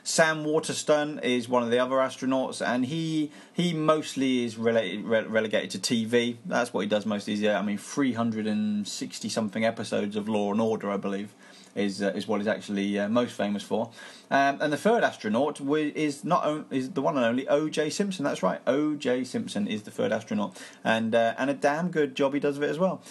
Sam 0.06 0.44
Waterston 0.44 1.18
is 1.20 1.48
one 1.48 1.62
of 1.62 1.70
the 1.70 1.78
other 1.78 1.96
astronauts, 1.96 2.64
and 2.64 2.84
he 2.84 3.30
he 3.54 3.72
mostly 3.72 4.44
is 4.44 4.58
related, 4.58 5.02
re- 5.04 5.24
relegated 5.24 5.70
to 5.82 5.94
TV. 5.94 6.36
That's 6.44 6.74
what 6.74 6.82
he 6.82 6.86
does 6.86 7.06
most 7.06 7.26
of. 7.26 7.56
I 7.56 7.62
mean, 7.62 7.78
360 7.78 9.28
something 9.30 9.64
episodes 9.64 10.14
of 10.14 10.28
Law 10.28 10.52
and 10.52 10.60
Order, 10.60 10.90
I 10.90 10.98
believe 10.98 11.34
is 11.74 12.02
uh, 12.02 12.12
is 12.14 12.28
what 12.28 12.40
he's 12.40 12.46
actually 12.46 12.98
uh, 12.98 13.08
most 13.08 13.32
famous 13.32 13.62
for. 13.62 13.90
Um, 14.30 14.58
and 14.60 14.72
the 14.72 14.76
third 14.76 15.04
astronaut 15.04 15.60
is 15.60 16.22
not 16.22 16.66
is 16.70 16.90
the 16.90 17.02
one 17.02 17.16
and 17.16 17.24
only 17.24 17.48
O.J. 17.48 17.90
Simpson. 17.90 18.24
That's 18.24 18.42
right, 18.42 18.60
O.J. 18.66 19.24
Simpson 19.24 19.66
is 19.66 19.82
the 19.82 19.90
third 19.90 20.12
astronaut, 20.12 20.60
and 20.84 21.14
uh, 21.14 21.34
and 21.38 21.50
a 21.50 21.54
damn 21.54 21.90
good 21.90 22.14
job 22.14 22.34
he 22.34 22.40
does 22.40 22.56
of 22.56 22.62
it 22.62 22.70
as 22.70 22.78
well. 22.78 23.02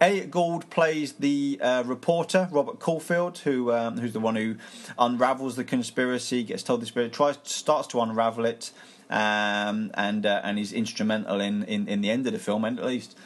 Elliot 0.00 0.30
Gould 0.30 0.70
plays 0.70 1.14
the 1.14 1.58
uh, 1.60 1.82
reporter 1.84 2.48
Robert 2.52 2.78
Caulfield, 2.78 3.38
who 3.38 3.72
um, 3.72 3.98
who's 3.98 4.12
the 4.12 4.20
one 4.20 4.36
who 4.36 4.56
unravels 4.98 5.56
the 5.56 5.64
conspiracy, 5.64 6.44
gets 6.44 6.62
told 6.62 6.80
the 6.80 6.84
conspiracy, 6.84 7.10
tries 7.10 7.38
starts 7.42 7.88
to 7.88 8.00
unravel 8.00 8.44
it, 8.44 8.70
um, 9.10 9.90
and 9.94 10.24
uh, 10.24 10.40
and 10.44 10.58
is 10.58 10.72
instrumental 10.72 11.40
in, 11.40 11.64
in, 11.64 11.88
in 11.88 12.00
the 12.00 12.10
end 12.10 12.26
of 12.26 12.32
the 12.32 12.38
film, 12.38 12.64
at 12.64 12.76
least. 12.76 13.16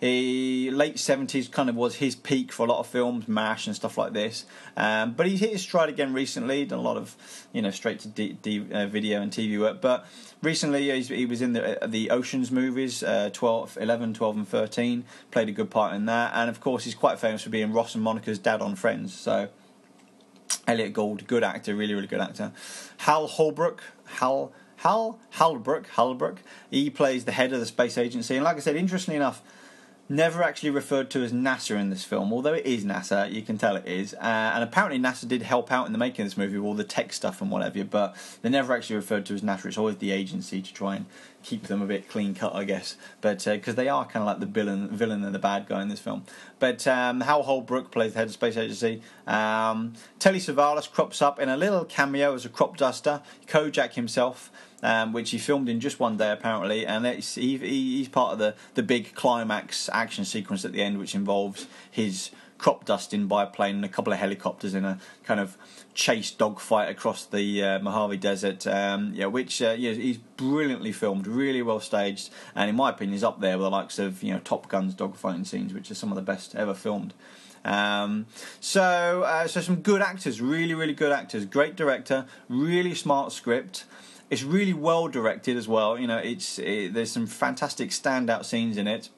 He 0.00 0.70
late 0.70 0.98
seventies 0.98 1.48
kind 1.48 1.70
of 1.70 1.74
was 1.74 1.96
his 1.96 2.14
peak 2.14 2.52
for 2.52 2.66
a 2.66 2.68
lot 2.68 2.80
of 2.80 2.86
films, 2.86 3.26
Mash 3.26 3.66
and 3.66 3.74
stuff 3.74 3.96
like 3.96 4.12
this. 4.12 4.44
Um, 4.76 5.12
but 5.12 5.26
he's 5.26 5.40
hit 5.40 5.52
his 5.52 5.62
stride 5.62 5.88
again 5.88 6.12
recently. 6.12 6.66
Done 6.66 6.78
a 6.78 6.82
lot 6.82 6.98
of 6.98 7.16
you 7.52 7.62
know 7.62 7.70
straight 7.70 8.00
to 8.00 8.08
D, 8.08 8.36
D, 8.42 8.66
uh, 8.70 8.86
video 8.86 9.22
and 9.22 9.32
TV 9.32 9.58
work. 9.58 9.80
But 9.80 10.04
recently 10.42 11.02
he 11.02 11.24
was 11.24 11.40
in 11.40 11.54
the 11.54 11.82
uh, 11.82 11.86
the 11.86 12.10
Ocean's 12.10 12.50
movies, 12.50 13.02
uh, 13.02 13.30
12, 13.32 13.78
11, 13.80 14.14
12 14.14 14.36
and 14.36 14.48
thirteen. 14.48 15.04
Played 15.30 15.48
a 15.48 15.52
good 15.52 15.70
part 15.70 15.94
in 15.94 16.04
that, 16.06 16.32
and 16.34 16.50
of 16.50 16.60
course 16.60 16.84
he's 16.84 16.94
quite 16.94 17.18
famous 17.18 17.42
for 17.42 17.50
being 17.50 17.72
Ross 17.72 17.94
and 17.94 18.04
Monica's 18.04 18.38
dad 18.38 18.60
on 18.60 18.74
Friends. 18.74 19.14
So. 19.14 19.48
Elliot 20.68 20.92
Gould, 20.92 21.26
good 21.26 21.44
actor, 21.44 21.74
really, 21.74 21.94
really 21.94 22.06
good 22.06 22.20
actor. 22.20 22.52
Hal 22.98 23.26
Holbrook, 23.26 23.82
Hal 24.04 24.52
Hal 24.76 25.18
Halbrook, 25.34 25.86
Halbrook. 25.86 26.38
He 26.70 26.90
plays 26.90 27.24
the 27.24 27.32
head 27.32 27.52
of 27.52 27.60
the 27.60 27.66
space 27.66 27.96
agency, 27.96 28.34
and 28.36 28.44
like 28.44 28.56
I 28.56 28.60
said, 28.60 28.76
interestingly 28.76 29.16
enough, 29.16 29.42
never 30.08 30.42
actually 30.42 30.70
referred 30.70 31.10
to 31.10 31.22
as 31.22 31.32
NASA 31.32 31.78
in 31.78 31.90
this 31.90 32.04
film, 32.04 32.32
although 32.32 32.54
it 32.54 32.64
is 32.64 32.84
NASA, 32.84 33.30
you 33.32 33.42
can 33.42 33.58
tell 33.58 33.76
it 33.76 33.86
is. 33.86 34.14
Uh, 34.14 34.52
and 34.54 34.62
apparently, 34.62 34.98
NASA 34.98 35.26
did 35.26 35.42
help 35.42 35.72
out 35.72 35.86
in 35.86 35.92
the 35.92 35.98
making 35.98 36.24
of 36.24 36.30
this 36.30 36.36
movie 36.36 36.58
with 36.58 36.66
all 36.66 36.74
the 36.74 36.84
tech 36.84 37.12
stuff 37.12 37.40
and 37.40 37.50
whatever, 37.50 37.84
but 37.84 38.16
they're 38.42 38.50
never 38.50 38.74
actually 38.74 38.96
referred 38.96 39.26
to 39.26 39.34
as 39.34 39.42
NASA. 39.42 39.66
It's 39.66 39.78
always 39.78 39.96
the 39.96 40.12
agency 40.12 40.62
to 40.62 40.72
try 40.72 40.96
and 40.96 41.06
keep 41.42 41.64
them 41.64 41.80
a 41.80 41.86
bit 41.86 42.08
clean 42.08 42.34
cut, 42.34 42.54
I 42.54 42.64
guess. 42.64 42.96
But 43.20 43.44
because 43.44 43.74
uh, 43.74 43.76
they 43.76 43.88
are 43.88 44.04
kind 44.04 44.22
of 44.22 44.26
like 44.26 44.40
the 44.40 44.46
villain, 44.46 44.88
villain 44.88 45.24
and 45.24 45.34
the 45.34 45.38
bad 45.38 45.66
guy 45.68 45.82
in 45.82 45.88
this 45.88 46.00
film. 46.00 46.24
But 46.58 46.86
um, 46.86 47.20
Hal 47.20 47.42
Holbrook 47.42 47.90
plays 47.90 48.12
the 48.12 48.20
head 48.20 48.28
of 48.28 48.34
space 48.34 48.56
agency. 48.56 49.02
Um, 49.26 49.92
Telly 50.18 50.38
Savalas 50.38 50.90
crops 50.90 51.20
up 51.20 51.38
in 51.38 51.48
a 51.48 51.56
little 51.56 51.84
cameo 51.84 52.34
as 52.34 52.46
a 52.46 52.48
crop 52.48 52.76
duster. 52.76 53.20
Kojak 53.46 53.92
himself 53.92 54.50
um, 54.82 55.12
which 55.12 55.30
he 55.30 55.38
filmed 55.38 55.68
in 55.68 55.80
just 55.80 55.98
one 55.98 56.16
day 56.16 56.30
apparently, 56.30 56.86
and 56.86 57.06
he, 57.06 57.58
he's 57.58 58.08
part 58.08 58.32
of 58.32 58.38
the, 58.38 58.54
the 58.74 58.82
big 58.82 59.14
climax 59.14 59.88
action 59.92 60.24
sequence 60.24 60.64
at 60.64 60.72
the 60.72 60.82
end, 60.82 60.98
which 60.98 61.14
involves 61.14 61.66
his 61.90 62.30
crop 62.58 62.84
dusting 62.84 63.26
by 63.26 63.42
a 63.44 63.46
plane 63.46 63.76
and 63.76 63.84
a 63.84 63.88
couple 63.88 64.12
of 64.12 64.18
helicopters 64.18 64.74
in 64.74 64.84
a 64.84 64.98
kind 65.24 65.40
of 65.40 65.56
chase 65.94 66.30
dogfight 66.30 66.88
across 66.88 67.24
the 67.24 67.62
uh, 67.62 67.78
Mojave 67.80 68.16
Desert. 68.18 68.66
Um, 68.66 69.12
yeah, 69.14 69.26
which 69.26 69.60
uh, 69.62 69.74
yeah, 69.78 69.92
he's 69.92 70.18
brilliantly 70.18 70.92
filmed, 70.92 71.26
really 71.26 71.62
well 71.62 71.80
staged, 71.80 72.30
and 72.54 72.70
in 72.70 72.76
my 72.76 72.90
opinion, 72.90 73.14
is 73.14 73.24
up 73.24 73.40
there 73.40 73.58
with 73.58 73.64
the 73.64 73.70
likes 73.70 73.98
of 73.98 74.22
you 74.22 74.32
know 74.32 74.40
Top 74.40 74.68
Gun's 74.68 74.94
dogfighting 74.94 75.46
scenes, 75.46 75.72
which 75.72 75.90
are 75.90 75.94
some 75.94 76.10
of 76.10 76.16
the 76.16 76.22
best 76.22 76.54
ever 76.54 76.74
filmed. 76.74 77.14
Um, 77.64 78.26
so, 78.60 79.24
uh, 79.24 79.48
so 79.48 79.60
some 79.60 79.76
good 79.76 80.00
actors, 80.00 80.40
really, 80.40 80.72
really 80.72 80.94
good 80.94 81.10
actors. 81.10 81.44
Great 81.44 81.74
director, 81.74 82.26
really 82.48 82.94
smart 82.94 83.32
script. 83.32 83.84
It's 84.30 84.44
really 84.44 84.72
well 84.72 85.08
directed 85.08 85.56
as 85.56 85.66
well. 85.66 85.98
You 85.98 86.06
know, 86.06 86.18
it's 86.18 86.58
it, 86.58 86.94
there's 86.94 87.10
some 87.10 87.26
fantastic 87.26 87.90
standout 87.90 88.44
scenes 88.44 88.76
in 88.76 88.86
it. 88.86 89.10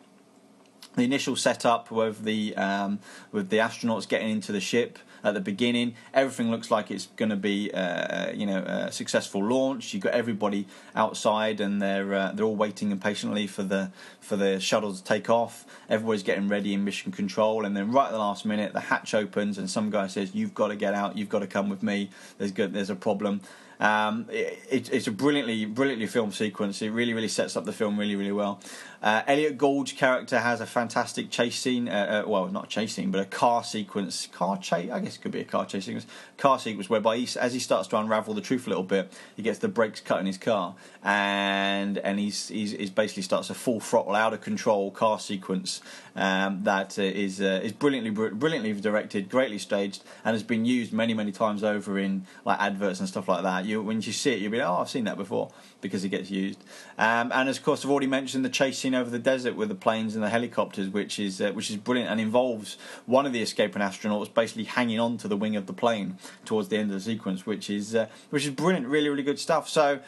The 0.98 1.04
initial 1.04 1.36
setup 1.36 1.92
with 1.92 2.24
the 2.24 2.56
um, 2.56 2.98
with 3.30 3.50
the 3.50 3.58
astronauts 3.58 4.08
getting 4.08 4.30
into 4.30 4.50
the 4.50 4.58
ship 4.58 4.98
at 5.22 5.32
the 5.32 5.40
beginning, 5.40 5.94
everything 6.12 6.50
looks 6.50 6.72
like 6.72 6.90
it's 6.90 7.06
going 7.14 7.28
to 7.28 7.36
be 7.36 7.70
uh, 7.70 8.32
you 8.32 8.46
know 8.46 8.58
a 8.64 8.90
successful 8.90 9.44
launch. 9.44 9.94
You've 9.94 10.02
got 10.02 10.12
everybody 10.12 10.66
outside 10.96 11.60
and 11.60 11.80
they're 11.80 12.12
uh, 12.12 12.32
they're 12.32 12.44
all 12.44 12.56
waiting 12.56 12.90
impatiently 12.90 13.46
for 13.46 13.62
the 13.62 13.92
for 14.18 14.34
the 14.34 14.58
shuttle 14.58 14.92
to 14.92 15.04
take 15.04 15.30
off. 15.30 15.64
Everybody's 15.88 16.24
getting 16.24 16.48
ready 16.48 16.74
in 16.74 16.84
mission 16.84 17.12
control, 17.12 17.64
and 17.64 17.76
then 17.76 17.92
right 17.92 18.06
at 18.06 18.10
the 18.10 18.18
last 18.18 18.44
minute, 18.44 18.72
the 18.72 18.80
hatch 18.80 19.14
opens 19.14 19.56
and 19.56 19.70
some 19.70 19.90
guy 19.90 20.08
says, 20.08 20.34
"You've 20.34 20.52
got 20.52 20.68
to 20.68 20.76
get 20.76 20.94
out. 20.94 21.16
You've 21.16 21.28
got 21.28 21.40
to 21.40 21.46
come 21.46 21.68
with 21.68 21.84
me. 21.84 22.10
There's 22.38 22.50
good. 22.50 22.72
There's 22.72 22.90
a 22.90 22.96
problem." 22.96 23.42
Um, 23.80 24.26
it, 24.30 24.92
it's 24.92 25.06
a 25.06 25.12
brilliantly, 25.12 25.64
brilliantly 25.64 26.06
filmed 26.06 26.34
sequence. 26.34 26.82
It 26.82 26.90
really, 26.90 27.14
really 27.14 27.28
sets 27.28 27.56
up 27.56 27.64
the 27.64 27.72
film 27.72 27.98
really, 27.98 28.16
really 28.16 28.32
well. 28.32 28.60
Uh, 29.00 29.22
Elliot 29.28 29.56
Gould's 29.56 29.92
character 29.92 30.40
has 30.40 30.60
a 30.60 30.66
fantastic 30.66 31.30
chase 31.30 31.56
scene. 31.56 31.88
Uh, 31.88 32.24
uh, 32.26 32.28
well, 32.28 32.48
not 32.48 32.68
chase 32.68 32.94
scene, 32.94 33.12
but 33.12 33.20
a 33.20 33.24
car 33.24 33.62
sequence. 33.62 34.26
Car 34.26 34.58
chase. 34.58 34.90
I 34.90 34.98
guess 34.98 35.16
it 35.16 35.20
could 35.20 35.30
be 35.30 35.40
a 35.40 35.44
car 35.44 35.66
chase 35.66 35.84
sequence. 35.84 36.06
Car 36.36 36.58
sequence 36.58 36.90
whereby 36.90 37.18
he, 37.18 37.28
as 37.38 37.52
he 37.52 37.60
starts 37.60 37.86
to 37.88 37.96
unravel 37.98 38.34
the 38.34 38.40
truth 38.40 38.66
a 38.66 38.70
little 38.70 38.82
bit, 38.82 39.12
he 39.36 39.42
gets 39.42 39.60
the 39.60 39.68
brakes 39.68 40.00
cut 40.00 40.18
in 40.18 40.26
his 40.26 40.38
car, 40.38 40.74
and 41.04 41.98
and 41.98 42.18
he's 42.18 42.48
he's, 42.48 42.72
he's 42.72 42.90
basically 42.90 43.22
starts 43.22 43.50
a 43.50 43.54
full 43.54 43.78
throttle, 43.78 44.16
out 44.16 44.34
of 44.34 44.40
control 44.40 44.90
car 44.90 45.20
sequence 45.20 45.80
um, 46.16 46.64
that 46.64 46.98
uh, 46.98 47.02
is 47.02 47.40
uh, 47.40 47.60
is 47.62 47.72
brilliantly 47.72 48.10
brilliantly 48.10 48.72
directed, 48.72 49.28
greatly 49.28 49.58
staged, 49.58 50.02
and 50.24 50.34
has 50.34 50.42
been 50.42 50.64
used 50.64 50.92
many 50.92 51.14
many 51.14 51.30
times 51.30 51.62
over 51.62 51.98
in 51.98 52.26
like 52.44 52.58
adverts 52.58 52.98
and 52.98 53.08
stuff 53.08 53.28
like 53.28 53.44
that 53.44 53.64
you 53.68 53.82
when 53.82 54.00
you 54.00 54.12
see 54.12 54.32
it, 54.32 54.40
you'll 54.40 54.50
be 54.50 54.58
like, 54.58 54.68
oh, 54.68 54.78
I've 54.80 54.88
seen 54.88 55.04
that 55.04 55.16
before 55.16 55.50
because 55.80 56.04
it 56.04 56.08
gets 56.08 56.30
used. 56.30 56.58
Um, 56.98 57.30
and 57.32 57.48
of 57.48 57.62
course, 57.62 57.84
I've 57.84 57.90
already 57.90 58.06
mentioned 58.06 58.44
the 58.44 58.50
chase 58.50 58.78
scene 58.78 58.94
over 58.94 59.10
the 59.10 59.18
desert 59.18 59.54
with 59.54 59.68
the 59.68 59.74
planes 59.74 60.14
and 60.14 60.24
the 60.24 60.28
helicopters, 60.28 60.88
which 60.88 61.18
is 61.18 61.40
uh, 61.40 61.52
which 61.52 61.70
is 61.70 61.76
brilliant 61.76 62.10
and 62.10 62.20
involves 62.20 62.78
one 63.06 63.26
of 63.26 63.32
the 63.32 63.42
escaping 63.42 63.82
astronauts 63.82 64.32
basically 64.32 64.64
hanging 64.64 64.98
on 64.98 65.18
to 65.18 65.28
the 65.28 65.36
wing 65.36 65.54
of 65.56 65.66
the 65.66 65.72
plane 65.72 66.18
towards 66.44 66.68
the 66.68 66.76
end 66.76 66.90
of 66.90 66.94
the 66.94 67.00
sequence, 67.00 67.46
which 67.46 67.70
is 67.70 67.94
uh, 67.94 68.06
which 68.30 68.44
is 68.44 68.50
brilliant, 68.50 68.86
really, 68.86 69.08
really 69.08 69.22
good 69.22 69.38
stuff. 69.38 69.68
So, 69.68 70.00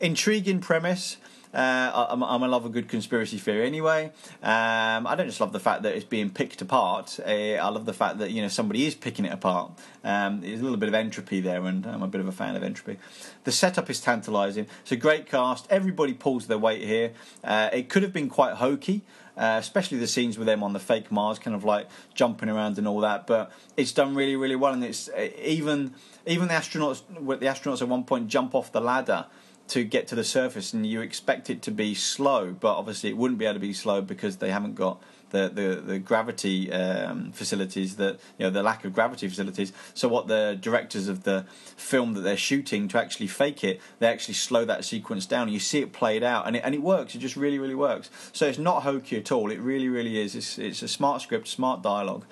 intriguing 0.00 0.60
premise. 0.60 1.16
Uh, 1.54 2.06
I'm, 2.10 2.22
I'm 2.24 2.42
a 2.42 2.48
love 2.48 2.64
a 2.64 2.68
good 2.68 2.88
conspiracy 2.88 3.38
theory 3.38 3.66
anyway. 3.66 4.06
Um, 4.42 5.06
I 5.06 5.14
don't 5.16 5.26
just 5.26 5.40
love 5.40 5.52
the 5.52 5.60
fact 5.60 5.84
that 5.84 5.94
it's 5.94 6.04
being 6.04 6.30
picked 6.30 6.60
apart. 6.60 7.20
Uh, 7.24 7.30
I 7.30 7.68
love 7.68 7.86
the 7.86 7.92
fact 7.92 8.18
that 8.18 8.32
you 8.32 8.42
know 8.42 8.48
somebody 8.48 8.86
is 8.86 8.94
picking 8.96 9.24
it 9.24 9.32
apart. 9.32 9.70
Um, 10.02 10.40
there's 10.40 10.60
a 10.60 10.62
little 10.64 10.78
bit 10.78 10.88
of 10.88 10.94
entropy 10.94 11.40
there, 11.40 11.64
and 11.64 11.86
I'm 11.86 12.02
a 12.02 12.08
bit 12.08 12.20
of 12.20 12.26
a 12.26 12.32
fan 12.32 12.56
of 12.56 12.64
entropy. 12.64 12.98
The 13.44 13.52
setup 13.52 13.88
is 13.88 14.00
tantalising. 14.00 14.66
It's 14.82 14.92
a 14.92 14.96
great 14.96 15.26
cast. 15.26 15.66
Everybody 15.70 16.12
pulls 16.12 16.48
their 16.48 16.58
weight 16.58 16.82
here. 16.82 17.12
Uh, 17.44 17.70
it 17.72 17.88
could 17.88 18.02
have 18.02 18.12
been 18.12 18.28
quite 18.28 18.54
hokey. 18.54 19.02
Uh, 19.36 19.56
especially 19.58 19.98
the 19.98 20.06
scenes 20.06 20.38
with 20.38 20.46
them 20.46 20.62
on 20.62 20.74
the 20.74 20.78
fake 20.78 21.10
Mars, 21.10 21.40
kind 21.40 21.56
of 21.56 21.64
like 21.64 21.88
jumping 22.14 22.48
around 22.48 22.78
and 22.78 22.86
all 22.86 23.00
that. 23.00 23.26
But 23.26 23.50
it's 23.76 23.90
done 23.90 24.14
really, 24.14 24.36
really 24.36 24.54
well, 24.54 24.72
and 24.72 24.84
it's 24.84 25.08
uh, 25.08 25.28
even 25.42 25.94
even 26.24 26.46
the 26.46 26.54
astronauts. 26.54 27.02
The 27.08 27.46
astronauts 27.46 27.82
at 27.82 27.88
one 27.88 28.04
point 28.04 28.28
jump 28.28 28.54
off 28.54 28.70
the 28.70 28.80
ladder 28.80 29.26
to 29.68 29.84
get 29.84 30.06
to 30.08 30.14
the 30.14 30.24
surface, 30.24 30.72
and 30.72 30.86
you 30.86 31.00
expect 31.00 31.48
it 31.48 31.62
to 31.62 31.70
be 31.70 31.94
slow, 31.94 32.54
but 32.58 32.76
obviously 32.76 33.10
it 33.10 33.16
wouldn't 33.16 33.38
be 33.38 33.46
able 33.46 33.54
to 33.54 33.60
be 33.60 33.72
slow 33.72 34.02
because 34.02 34.36
they 34.36 34.50
haven't 34.50 34.74
got 34.74 35.02
the 35.30 35.48
the, 35.48 35.82
the 35.84 35.98
gravity 35.98 36.72
um, 36.72 37.32
facilities 37.32 37.96
that 37.96 38.20
you 38.38 38.44
know 38.44 38.50
the 38.50 38.62
lack 38.62 38.84
of 38.84 38.92
gravity 38.92 39.26
facilities. 39.28 39.72
So 39.94 40.06
what 40.08 40.28
the 40.28 40.58
directors 40.60 41.08
of 41.08 41.24
the 41.24 41.44
film 41.76 42.14
that 42.14 42.20
they're 42.20 42.36
shooting 42.36 42.88
to 42.88 42.98
actually 42.98 43.26
fake 43.26 43.64
it, 43.64 43.80
they 43.98 44.06
actually 44.06 44.34
slow 44.34 44.64
that 44.66 44.84
sequence 44.84 45.26
down. 45.26 45.48
You 45.48 45.58
see 45.58 45.80
it 45.80 45.92
played 45.92 46.22
out, 46.22 46.46
and 46.46 46.56
it 46.56 46.62
and 46.64 46.74
it 46.74 46.82
works. 46.82 47.14
It 47.14 47.18
just 47.18 47.36
really 47.36 47.58
really 47.58 47.74
works. 47.74 48.10
So 48.32 48.46
it's 48.46 48.58
not 48.58 48.82
hokey 48.82 49.16
at 49.16 49.32
all. 49.32 49.50
It 49.50 49.60
really 49.60 49.88
really 49.88 50.20
is. 50.20 50.34
It's 50.34 50.58
it's 50.58 50.82
a 50.82 50.88
smart 50.88 51.22
script, 51.22 51.48
smart 51.48 51.82
dialogue. 51.82 52.24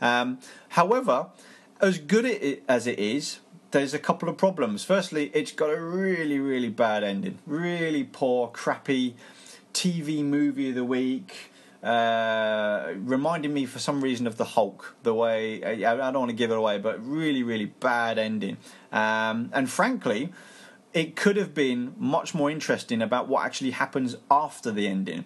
Um, 0.00 0.38
however, 0.68 1.26
as 1.80 1.98
good 1.98 2.24
as 2.68 2.86
it 2.86 2.98
is, 2.98 3.40
there's 3.74 3.92
a 3.92 3.98
couple 3.98 4.28
of 4.28 4.36
problems. 4.36 4.84
Firstly, 4.84 5.30
it's 5.34 5.50
got 5.50 5.68
a 5.70 5.80
really, 5.80 6.38
really 6.38 6.68
bad 6.68 7.02
ending. 7.02 7.38
Really 7.44 8.04
poor, 8.04 8.48
crappy 8.48 9.16
TV 9.72 10.24
movie 10.24 10.68
of 10.68 10.76
the 10.76 10.84
week. 10.84 11.50
Uh, 11.82 12.94
reminding 12.96 13.52
me 13.52 13.66
for 13.66 13.78
some 13.78 14.00
reason 14.00 14.26
of 14.26 14.36
the 14.36 14.44
Hulk. 14.44 14.94
The 15.02 15.12
way 15.12 15.62
I, 15.62 15.92
I 15.92 16.10
don't 16.12 16.20
want 16.20 16.30
to 16.30 16.36
give 16.36 16.52
it 16.52 16.56
away, 16.56 16.78
but 16.78 17.04
really, 17.04 17.42
really 17.42 17.66
bad 17.66 18.16
ending. 18.16 18.58
Um, 18.92 19.50
and 19.52 19.68
frankly, 19.68 20.32
it 20.92 21.16
could 21.16 21.36
have 21.36 21.52
been 21.52 21.94
much 21.98 22.32
more 22.32 22.50
interesting 22.50 23.02
about 23.02 23.28
what 23.28 23.44
actually 23.44 23.72
happens 23.72 24.16
after 24.30 24.70
the 24.70 24.86
ending. 24.86 25.24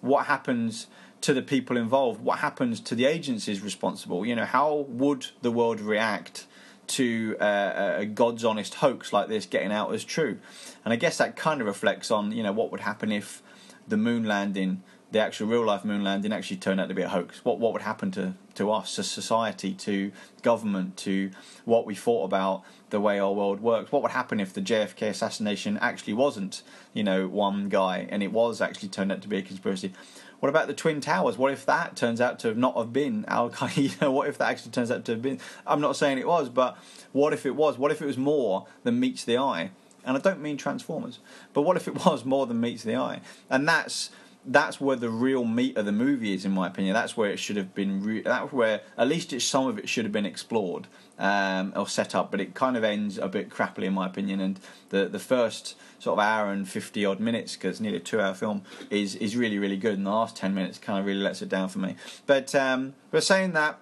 What 0.00 0.24
happens 0.24 0.86
to 1.20 1.34
the 1.34 1.42
people 1.42 1.76
involved? 1.76 2.22
What 2.22 2.38
happens 2.38 2.80
to 2.80 2.94
the 2.94 3.04
agencies 3.04 3.60
responsible? 3.60 4.24
You 4.24 4.34
know, 4.36 4.46
how 4.46 4.86
would 4.88 5.26
the 5.42 5.50
world 5.50 5.80
react? 5.80 6.46
To 6.90 7.36
uh, 7.40 7.94
a 7.98 8.06
God's 8.06 8.44
honest 8.44 8.74
hoax 8.74 9.12
like 9.12 9.28
this 9.28 9.46
getting 9.46 9.72
out 9.72 9.92
as 9.94 10.04
true. 10.04 10.38
And 10.84 10.92
I 10.92 10.96
guess 10.96 11.18
that 11.18 11.36
kind 11.36 11.60
of 11.60 11.66
reflects 11.66 12.10
on 12.10 12.32
you 12.32 12.42
know 12.42 12.52
what 12.52 12.70
would 12.70 12.80
happen 12.80 13.12
if 13.12 13.42
the 13.86 13.96
moon 13.96 14.24
landing, 14.24 14.82
the 15.10 15.20
actual 15.20 15.48
real 15.48 15.64
life 15.64 15.84
moon 15.84 16.02
landing, 16.02 16.32
actually 16.32 16.56
turned 16.56 16.80
out 16.80 16.88
to 16.88 16.94
be 16.94 17.02
a 17.02 17.08
hoax. 17.08 17.44
What 17.44 17.58
what 17.60 17.72
would 17.72 17.82
happen 17.82 18.10
to 18.12 18.34
to 18.54 18.72
us 18.72 18.96
to 18.96 19.04
society, 19.04 19.72
to 19.74 20.10
government, 20.42 20.96
to 20.98 21.30
what 21.64 21.86
we 21.86 21.94
thought 21.94 22.24
about 22.24 22.62
the 22.90 23.00
way 23.00 23.20
our 23.20 23.32
world 23.32 23.60
works? 23.60 23.92
What 23.92 24.02
would 24.02 24.12
happen 24.12 24.40
if 24.40 24.52
the 24.52 24.60
JFK 24.60 25.08
assassination 25.10 25.78
actually 25.78 26.14
wasn't 26.14 26.62
you 26.92 27.04
know 27.04 27.28
one 27.28 27.68
guy 27.68 28.08
and 28.10 28.22
it 28.22 28.32
was 28.32 28.60
actually 28.60 28.88
turned 28.88 29.12
out 29.12 29.22
to 29.22 29.28
be 29.28 29.38
a 29.38 29.42
conspiracy? 29.42 29.92
What 30.40 30.48
about 30.48 30.66
the 30.66 30.74
Twin 30.74 31.00
Towers? 31.00 31.36
What 31.36 31.52
if 31.52 31.66
that 31.66 31.96
turns 31.96 32.20
out 32.20 32.38
to 32.40 32.48
have 32.48 32.56
not 32.56 32.76
have 32.76 32.92
been 32.92 33.24
Al 33.28 33.50
Qaeda? 33.50 34.10
what 34.12 34.28
if 34.28 34.38
that 34.38 34.50
actually 34.50 34.72
turns 34.72 34.90
out 34.90 35.04
to 35.04 35.12
have 35.12 35.22
been? 35.22 35.38
I'm 35.66 35.80
not 35.80 35.96
saying 35.96 36.18
it 36.18 36.26
was, 36.26 36.48
but 36.48 36.78
what 37.12 37.32
if 37.32 37.44
it 37.44 37.54
was? 37.54 37.78
What 37.78 37.90
if 37.90 38.00
it 38.00 38.06
was 38.06 38.18
more 38.18 38.66
than 38.82 38.98
meets 38.98 39.24
the 39.24 39.36
eye? 39.36 39.70
And 40.04 40.16
I 40.16 40.20
don't 40.20 40.40
mean 40.40 40.56
Transformers, 40.56 41.18
but 41.52 41.62
what 41.62 41.76
if 41.76 41.86
it 41.86 41.94
was 42.06 42.24
more 42.24 42.46
than 42.46 42.60
meets 42.60 42.82
the 42.82 42.96
eye? 42.96 43.20
And 43.50 43.68
that's 43.68 44.10
that's 44.44 44.80
where 44.80 44.96
the 44.96 45.10
real 45.10 45.44
meat 45.44 45.76
of 45.76 45.84
the 45.84 45.92
movie 45.92 46.32
is, 46.32 46.44
in 46.44 46.52
my 46.52 46.66
opinion. 46.66 46.94
That's 46.94 47.16
where 47.16 47.30
it 47.30 47.38
should 47.38 47.56
have 47.56 47.74
been. 47.74 48.02
Re- 48.02 48.22
that's 48.22 48.52
where 48.52 48.80
at 48.96 49.06
least 49.06 49.32
it's, 49.32 49.44
some 49.44 49.66
of 49.66 49.78
it 49.78 49.88
should 49.88 50.04
have 50.04 50.12
been 50.12 50.26
explored 50.26 50.86
um, 51.18 51.72
or 51.76 51.86
set 51.86 52.14
up. 52.14 52.30
But 52.30 52.40
it 52.40 52.54
kind 52.54 52.76
of 52.76 52.82
ends 52.82 53.18
a 53.18 53.28
bit 53.28 53.50
crappily, 53.50 53.84
in 53.84 53.92
my 53.92 54.06
opinion. 54.06 54.40
And 54.40 54.58
the 54.88 55.08
the 55.08 55.18
first 55.18 55.76
sort 55.98 56.18
of 56.18 56.24
hour 56.24 56.50
and 56.50 56.68
fifty 56.68 57.04
odd 57.04 57.20
minutes, 57.20 57.54
because 57.54 57.80
nearly 57.80 57.98
a 57.98 58.00
two 58.00 58.20
hour 58.20 58.34
film, 58.34 58.62
is 58.88 59.14
is 59.16 59.36
really 59.36 59.58
really 59.58 59.76
good. 59.76 59.94
And 59.94 60.06
the 60.06 60.10
last 60.10 60.36
ten 60.36 60.54
minutes 60.54 60.78
kind 60.78 60.98
of 60.98 61.04
really 61.04 61.20
lets 61.20 61.42
it 61.42 61.48
down 61.48 61.68
for 61.68 61.78
me. 61.78 61.96
But 62.26 62.54
um, 62.54 62.94
but 63.10 63.22
saying 63.22 63.52
that. 63.52 63.78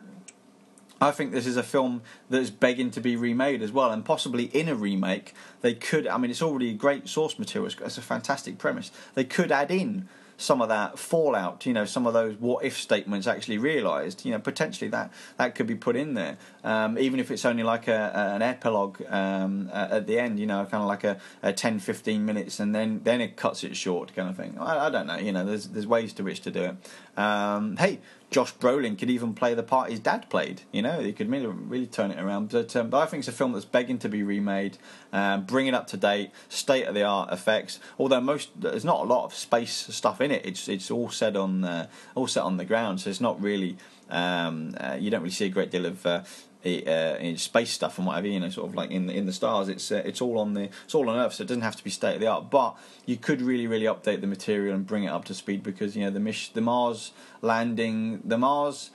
I 1.01 1.13
think 1.13 1.31
this 1.31 1.47
is 1.47 1.57
a 1.57 1.63
film 1.63 2.03
that's 2.29 2.51
begging 2.51 2.91
to 2.91 3.01
be 3.01 3.15
remade 3.15 3.63
as 3.63 3.71
well, 3.71 3.93
and 3.93 4.05
possibly 4.05 4.47
in 4.47 4.69
a 4.69 4.75
remake, 4.75 5.33
they 5.61 5.73
could. 5.73 6.09
I 6.09 6.19
mean, 6.19 6.33
it's 6.33 6.43
already 6.43 6.75
great 6.75 7.09
source 7.09 7.39
material. 7.39 7.71
It's 7.85 7.99
a 7.99 8.03
fantastic 8.03 8.59
premise. 8.59 8.91
They 9.15 9.23
could 9.23 9.53
add 9.53 9.71
in 9.71 10.09
some 10.39 10.63
of 10.63 10.69
that 10.69 10.99
fallout, 10.99 11.67
you 11.67 11.73
know, 11.73 11.85
some 11.85 12.07
of 12.07 12.15
those 12.15 12.37
what 12.37 12.65
if 12.65 12.79
statements 12.79 13.27
actually 13.27 13.59
realised, 13.59 14.25
you 14.25 14.31
know, 14.31 14.39
potentially 14.39 14.89
that 14.89 15.13
that 15.37 15.57
could 15.57 15.67
be 15.67 15.75
put 15.75 15.97
in 15.97 16.15
there, 16.15 16.39
um, 16.63 16.97
even 16.97 17.19
if 17.19 17.31
it's 17.31 17.45
only 17.45 17.65
like 17.65 17.89
a, 17.89 18.13
an 18.35 18.41
epilogue 18.41 19.03
um, 19.09 19.69
at 19.73 20.07
the 20.07 20.19
end, 20.19 20.39
you 20.39 20.47
know, 20.47 20.65
kind 20.65 20.81
of 20.81 20.89
like 20.89 21.03
a, 21.03 21.19
a 21.43 21.53
10, 21.53 21.81
15 21.81 22.25
minutes, 22.25 22.61
and 22.61 22.73
then 22.75 23.01
then 23.03 23.21
it 23.21 23.37
cuts 23.37 23.65
it 23.65 23.77
short, 23.77 24.15
kind 24.15 24.31
of 24.31 24.37
thing. 24.37 24.57
I, 24.59 24.87
I 24.87 24.91
don't 24.91 25.09
know, 25.09 25.19
you 25.19 25.33
know, 25.33 25.45
there's 25.45 25.69
there's 25.69 25.87
ways 25.87 26.13
to 26.15 26.23
which 26.23 26.41
to 26.43 26.53
do 26.53 26.63
it. 26.63 27.21
Um, 27.21 27.77
hey, 27.77 27.99
Josh 28.31 28.55
Brolin 28.55 28.99
could 28.99 29.09
even 29.09 29.33
play 29.33 29.55
the 29.55 29.63
part 29.63 29.91
his 29.91 30.01
dad 30.01 30.29
played. 30.29 30.63
You 30.71 30.83
know, 30.83 31.01
he 31.01 31.13
could 31.13 31.31
really, 31.31 31.47
really 31.47 31.87
turn 31.87 32.11
it 32.11 32.19
around. 32.19 32.51
But, 32.51 32.77
um, 32.77 32.91
but 32.91 32.99
I 32.99 33.07
think 33.07 33.23
it's 33.23 33.29
a 33.29 33.33
film 33.33 33.53
that's 33.53 33.65
begging 33.65 33.99
to 34.01 34.09
be 34.09 34.23
remade, 34.23 34.77
um, 35.13 35.45
bring 35.45 35.67
it 35.67 35.75
up 35.75 35.87
to 35.89 35.97
date, 35.97 36.31
state 36.49 36.85
of 36.85 36.95
the 36.95 37.05
art 37.05 37.33
effects. 37.33 37.81
Although 37.99 38.21
most 38.21 38.51
there's 38.61 38.85
not 38.85 39.01
a 39.01 39.05
lot 39.05 39.25
of 39.25 39.35
space 39.35 39.73
stuff 39.95 40.21
in 40.21 40.31
it. 40.31 40.45
It's 40.45 40.69
it's 40.69 40.91
all 40.91 41.09
set 41.09 41.37
on 41.37 41.65
uh, 41.65 41.89
all 42.15 42.27
set 42.27 42.43
on 42.43 42.59
the 42.59 42.65
ground, 42.67 43.01
so 43.01 43.11
it's 43.11 43.21
not 43.21 43.41
really. 43.41 43.79
Um, 44.11 44.75
uh, 44.79 44.97
you 44.99 45.11
don't 45.11 45.21
really 45.21 45.31
see 45.31 45.47
a 45.47 45.51
great 45.51 45.71
deal 45.71 45.87
of 45.87 46.05
uh, 46.07 46.23
uh, 46.65 47.37
space 47.37 47.71
stuff 47.71 47.99
and 47.99 48.07
whatever, 48.07 48.27
you 48.27 48.41
know, 48.41 48.51
sort 48.51 48.69
of 48.69 48.75
like 48.75 48.91
in 48.91 49.07
the, 49.07 49.15
in 49.15 49.27
the 49.27 49.33
stars. 49.33 49.69
It's 49.69 49.91
uh, 49.93 50.03
it's 50.05 50.21
all 50.21 50.39
on 50.39 50.55
the 50.55 50.71
it's 50.85 50.95
all 50.95 51.09
on 51.09 51.19
Earth, 51.19 51.35
so 51.35 51.43
it 51.45 51.47
doesn't 51.47 51.63
have 51.63 51.77
to 51.77 51.85
be 51.85 51.91
state 51.91 52.15
of 52.15 52.21
the 52.21 52.27
art. 52.27 52.51
But 52.51 52.77
you 53.07 53.17
could 53.17 53.41
really 53.43 53.67
really 53.67 53.87
update 53.87 54.21
the 54.21 54.27
material 54.27 54.75
and 54.75 54.87
bring 54.87 55.05
it 55.05 55.09
up 55.09 55.25
to 55.27 55.35
speed 55.35 55.63
because 55.63 55.97
you 55.97 56.05
know 56.05 56.11
the 56.11 56.21
Mich- 56.21 56.53
the 56.55 56.61
Mars 56.61 57.13
landing, 57.43 58.23
the 58.25 58.39
Mars. 58.39 58.91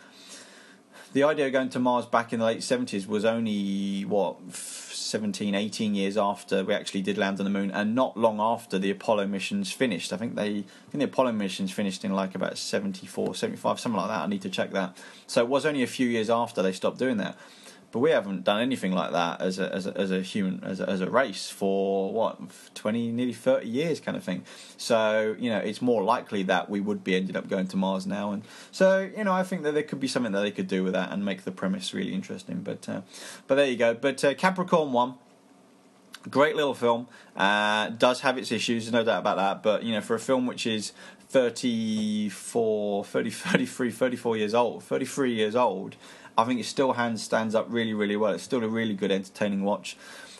The 1.14 1.24
idea 1.24 1.46
of 1.46 1.54
going 1.54 1.70
to 1.70 1.80
Mars 1.80 2.08
back 2.08 2.34
in 2.34 2.40
the 2.40 2.46
late 2.48 2.62
70s 2.62 3.06
was 3.06 3.24
only, 3.24 4.02
what, 4.02 4.36
17, 4.52 5.54
18 5.54 5.94
years 5.94 6.18
after 6.18 6.64
we 6.64 6.74
actually 6.74 7.04
did 7.04 7.20
land 7.20 7.40
on 7.40 7.44
the 7.44 7.52
moon, 7.52 7.70
and 7.70 7.94
not 7.94 8.18
long 8.18 8.40
after 8.40 8.80
the 8.80 8.90
Apollo 8.90 9.28
missions 9.28 9.72
finished. 9.72 10.12
I 10.12 10.18
think 10.18 10.34
they, 10.34 10.42
I 10.48 10.90
think 10.90 10.94
the 10.94 11.04
Apollo 11.04 11.34
missions 11.34 11.72
finished 11.72 12.04
in 12.04 12.14
like 12.14 12.34
about 12.34 12.58
74, 12.58 13.36
75, 13.36 13.80
something 13.80 14.02
like 14.02 14.10
that. 14.10 14.22
I 14.22 14.26
need 14.26 14.42
to 14.42 14.50
check 14.50 14.72
that. 14.72 14.98
So 15.28 15.44
it 15.44 15.48
was 15.48 15.68
only 15.68 15.84
a 15.84 15.88
few 15.88 16.08
years 16.08 16.32
after 16.32 16.64
they 16.64 16.72
stopped 16.72 16.98
doing 16.98 17.18
that 17.18 17.38
but 17.94 18.00
we 18.00 18.10
haven't 18.10 18.44
done 18.44 18.60
anything 18.60 18.92
like 18.92 19.12
that 19.12 19.40
as 19.40 19.60
a 19.60 19.72
as 19.72 19.86
a, 19.86 19.96
as 19.96 20.10
a 20.10 20.22
human 20.22 20.64
as 20.64 20.80
a, 20.80 20.90
as 20.90 21.00
a 21.00 21.10
race 21.10 21.52
for 21.52 22.12
what 22.12 22.40
twenty 22.74 23.12
nearly 23.12 23.34
thirty 23.34 23.70
years 23.70 24.00
kind 24.00 24.18
of 24.18 24.24
thing. 24.24 24.44
So 24.78 25.36
you 25.40 25.52
know 25.52 25.60
it's 25.60 25.80
more 25.80 26.04
likely 26.04 26.42
that 26.44 26.72
we 26.72 26.82
would 26.82 27.04
be 27.04 27.16
ended 27.16 27.38
up 27.38 27.48
going 27.48 27.68
to 27.68 27.78
Mars 27.78 28.08
now, 28.08 28.32
and 28.32 28.42
so 28.72 29.12
you 29.16 29.24
know 29.24 29.32
I 29.32 29.44
think 29.44 29.62
that 29.62 29.76
there 29.76 29.84
could 29.84 30.00
be 30.00 30.08
something 30.08 30.32
that 30.32 30.42
they 30.42 30.50
could 30.50 30.68
do 30.68 30.84
with 30.84 30.94
that 30.94 31.12
and 31.12 31.24
make 31.24 31.44
the 31.44 31.52
premise 31.52 31.94
really 31.94 32.16
interesting. 32.16 32.62
But 32.62 32.90
uh, 32.90 33.02
but 33.46 33.56
there 33.56 33.68
you 33.68 33.78
go. 33.78 33.94
But 33.94 34.24
uh, 34.26 34.34
Capricorn 34.34 34.92
one. 34.92 35.14
Great 36.30 36.56
little 36.56 36.74
film. 36.74 37.10
Uh, 37.36 37.90
does 37.90 38.22
have 38.22 38.38
its 38.38 38.50
issues, 38.50 38.90
no 38.90 39.04
doubt 39.04 39.20
about 39.20 39.36
that. 39.36 39.62
But 39.62 39.84
you 39.84 39.92
know, 39.92 40.00
for 40.00 40.16
a 40.16 40.20
film 40.20 40.46
which 40.46 40.66
is 40.66 40.94
34, 41.28 43.04
30, 43.04 43.30
33, 43.32 43.92
34 43.92 44.38
years 44.38 44.54
old, 44.54 44.84
33 44.84 45.34
years 45.34 45.54
old, 45.54 45.98
I 46.38 46.44
think 46.46 46.60
it 46.60 46.66
still 46.66 46.94
hands 46.94 47.22
stands 47.22 47.56
up 47.56 47.68
really, 47.70 47.94
really 47.94 48.16
well. 48.16 48.34
It's 48.34 48.44
still 48.44 48.64
a 48.64 48.68
really 48.68 48.94
good, 48.94 49.12
entertaining 49.12 49.64
watch. 49.64 49.98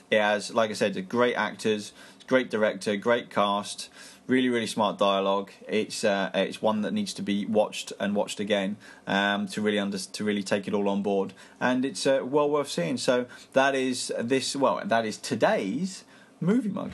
It 0.10 0.20
has, 0.20 0.54
like 0.54 0.70
I 0.70 0.74
said, 0.74 1.10
great 1.10 1.36
actors, 1.36 1.94
great 2.28 2.50
director, 2.50 2.96
great 2.96 3.30
cast, 3.30 3.90
really, 4.28 4.50
really 4.50 4.68
smart 4.68 4.98
dialogue. 4.98 5.52
It's 5.68 6.04
uh, 6.04 6.32
it's 6.34 6.62
one 6.62 6.82
that 6.82 6.94
needs 6.94 7.14
to 7.16 7.22
be 7.22 7.46
watched 7.46 7.94
and 8.00 8.16
watched 8.16 8.40
again 8.40 8.78
um, 9.08 9.48
to 9.50 9.62
really 9.62 9.80
under 9.80 9.98
to 9.98 10.24
really 10.24 10.44
take 10.44 10.68
it 10.68 10.74
all 10.74 10.90
on 10.90 11.02
board, 11.02 11.34
and 11.60 11.86
it's 11.86 12.06
uh, 12.08 12.22
well 12.24 12.50
worth 12.50 12.70
seeing. 12.70 12.98
So 12.98 13.26
that 13.54 13.76
is 13.76 14.12
this 14.20 14.56
well, 14.56 14.82
that 14.84 15.06
is 15.06 15.18
today's 15.18 16.04
movie 16.40 16.70
mug. 16.70 16.92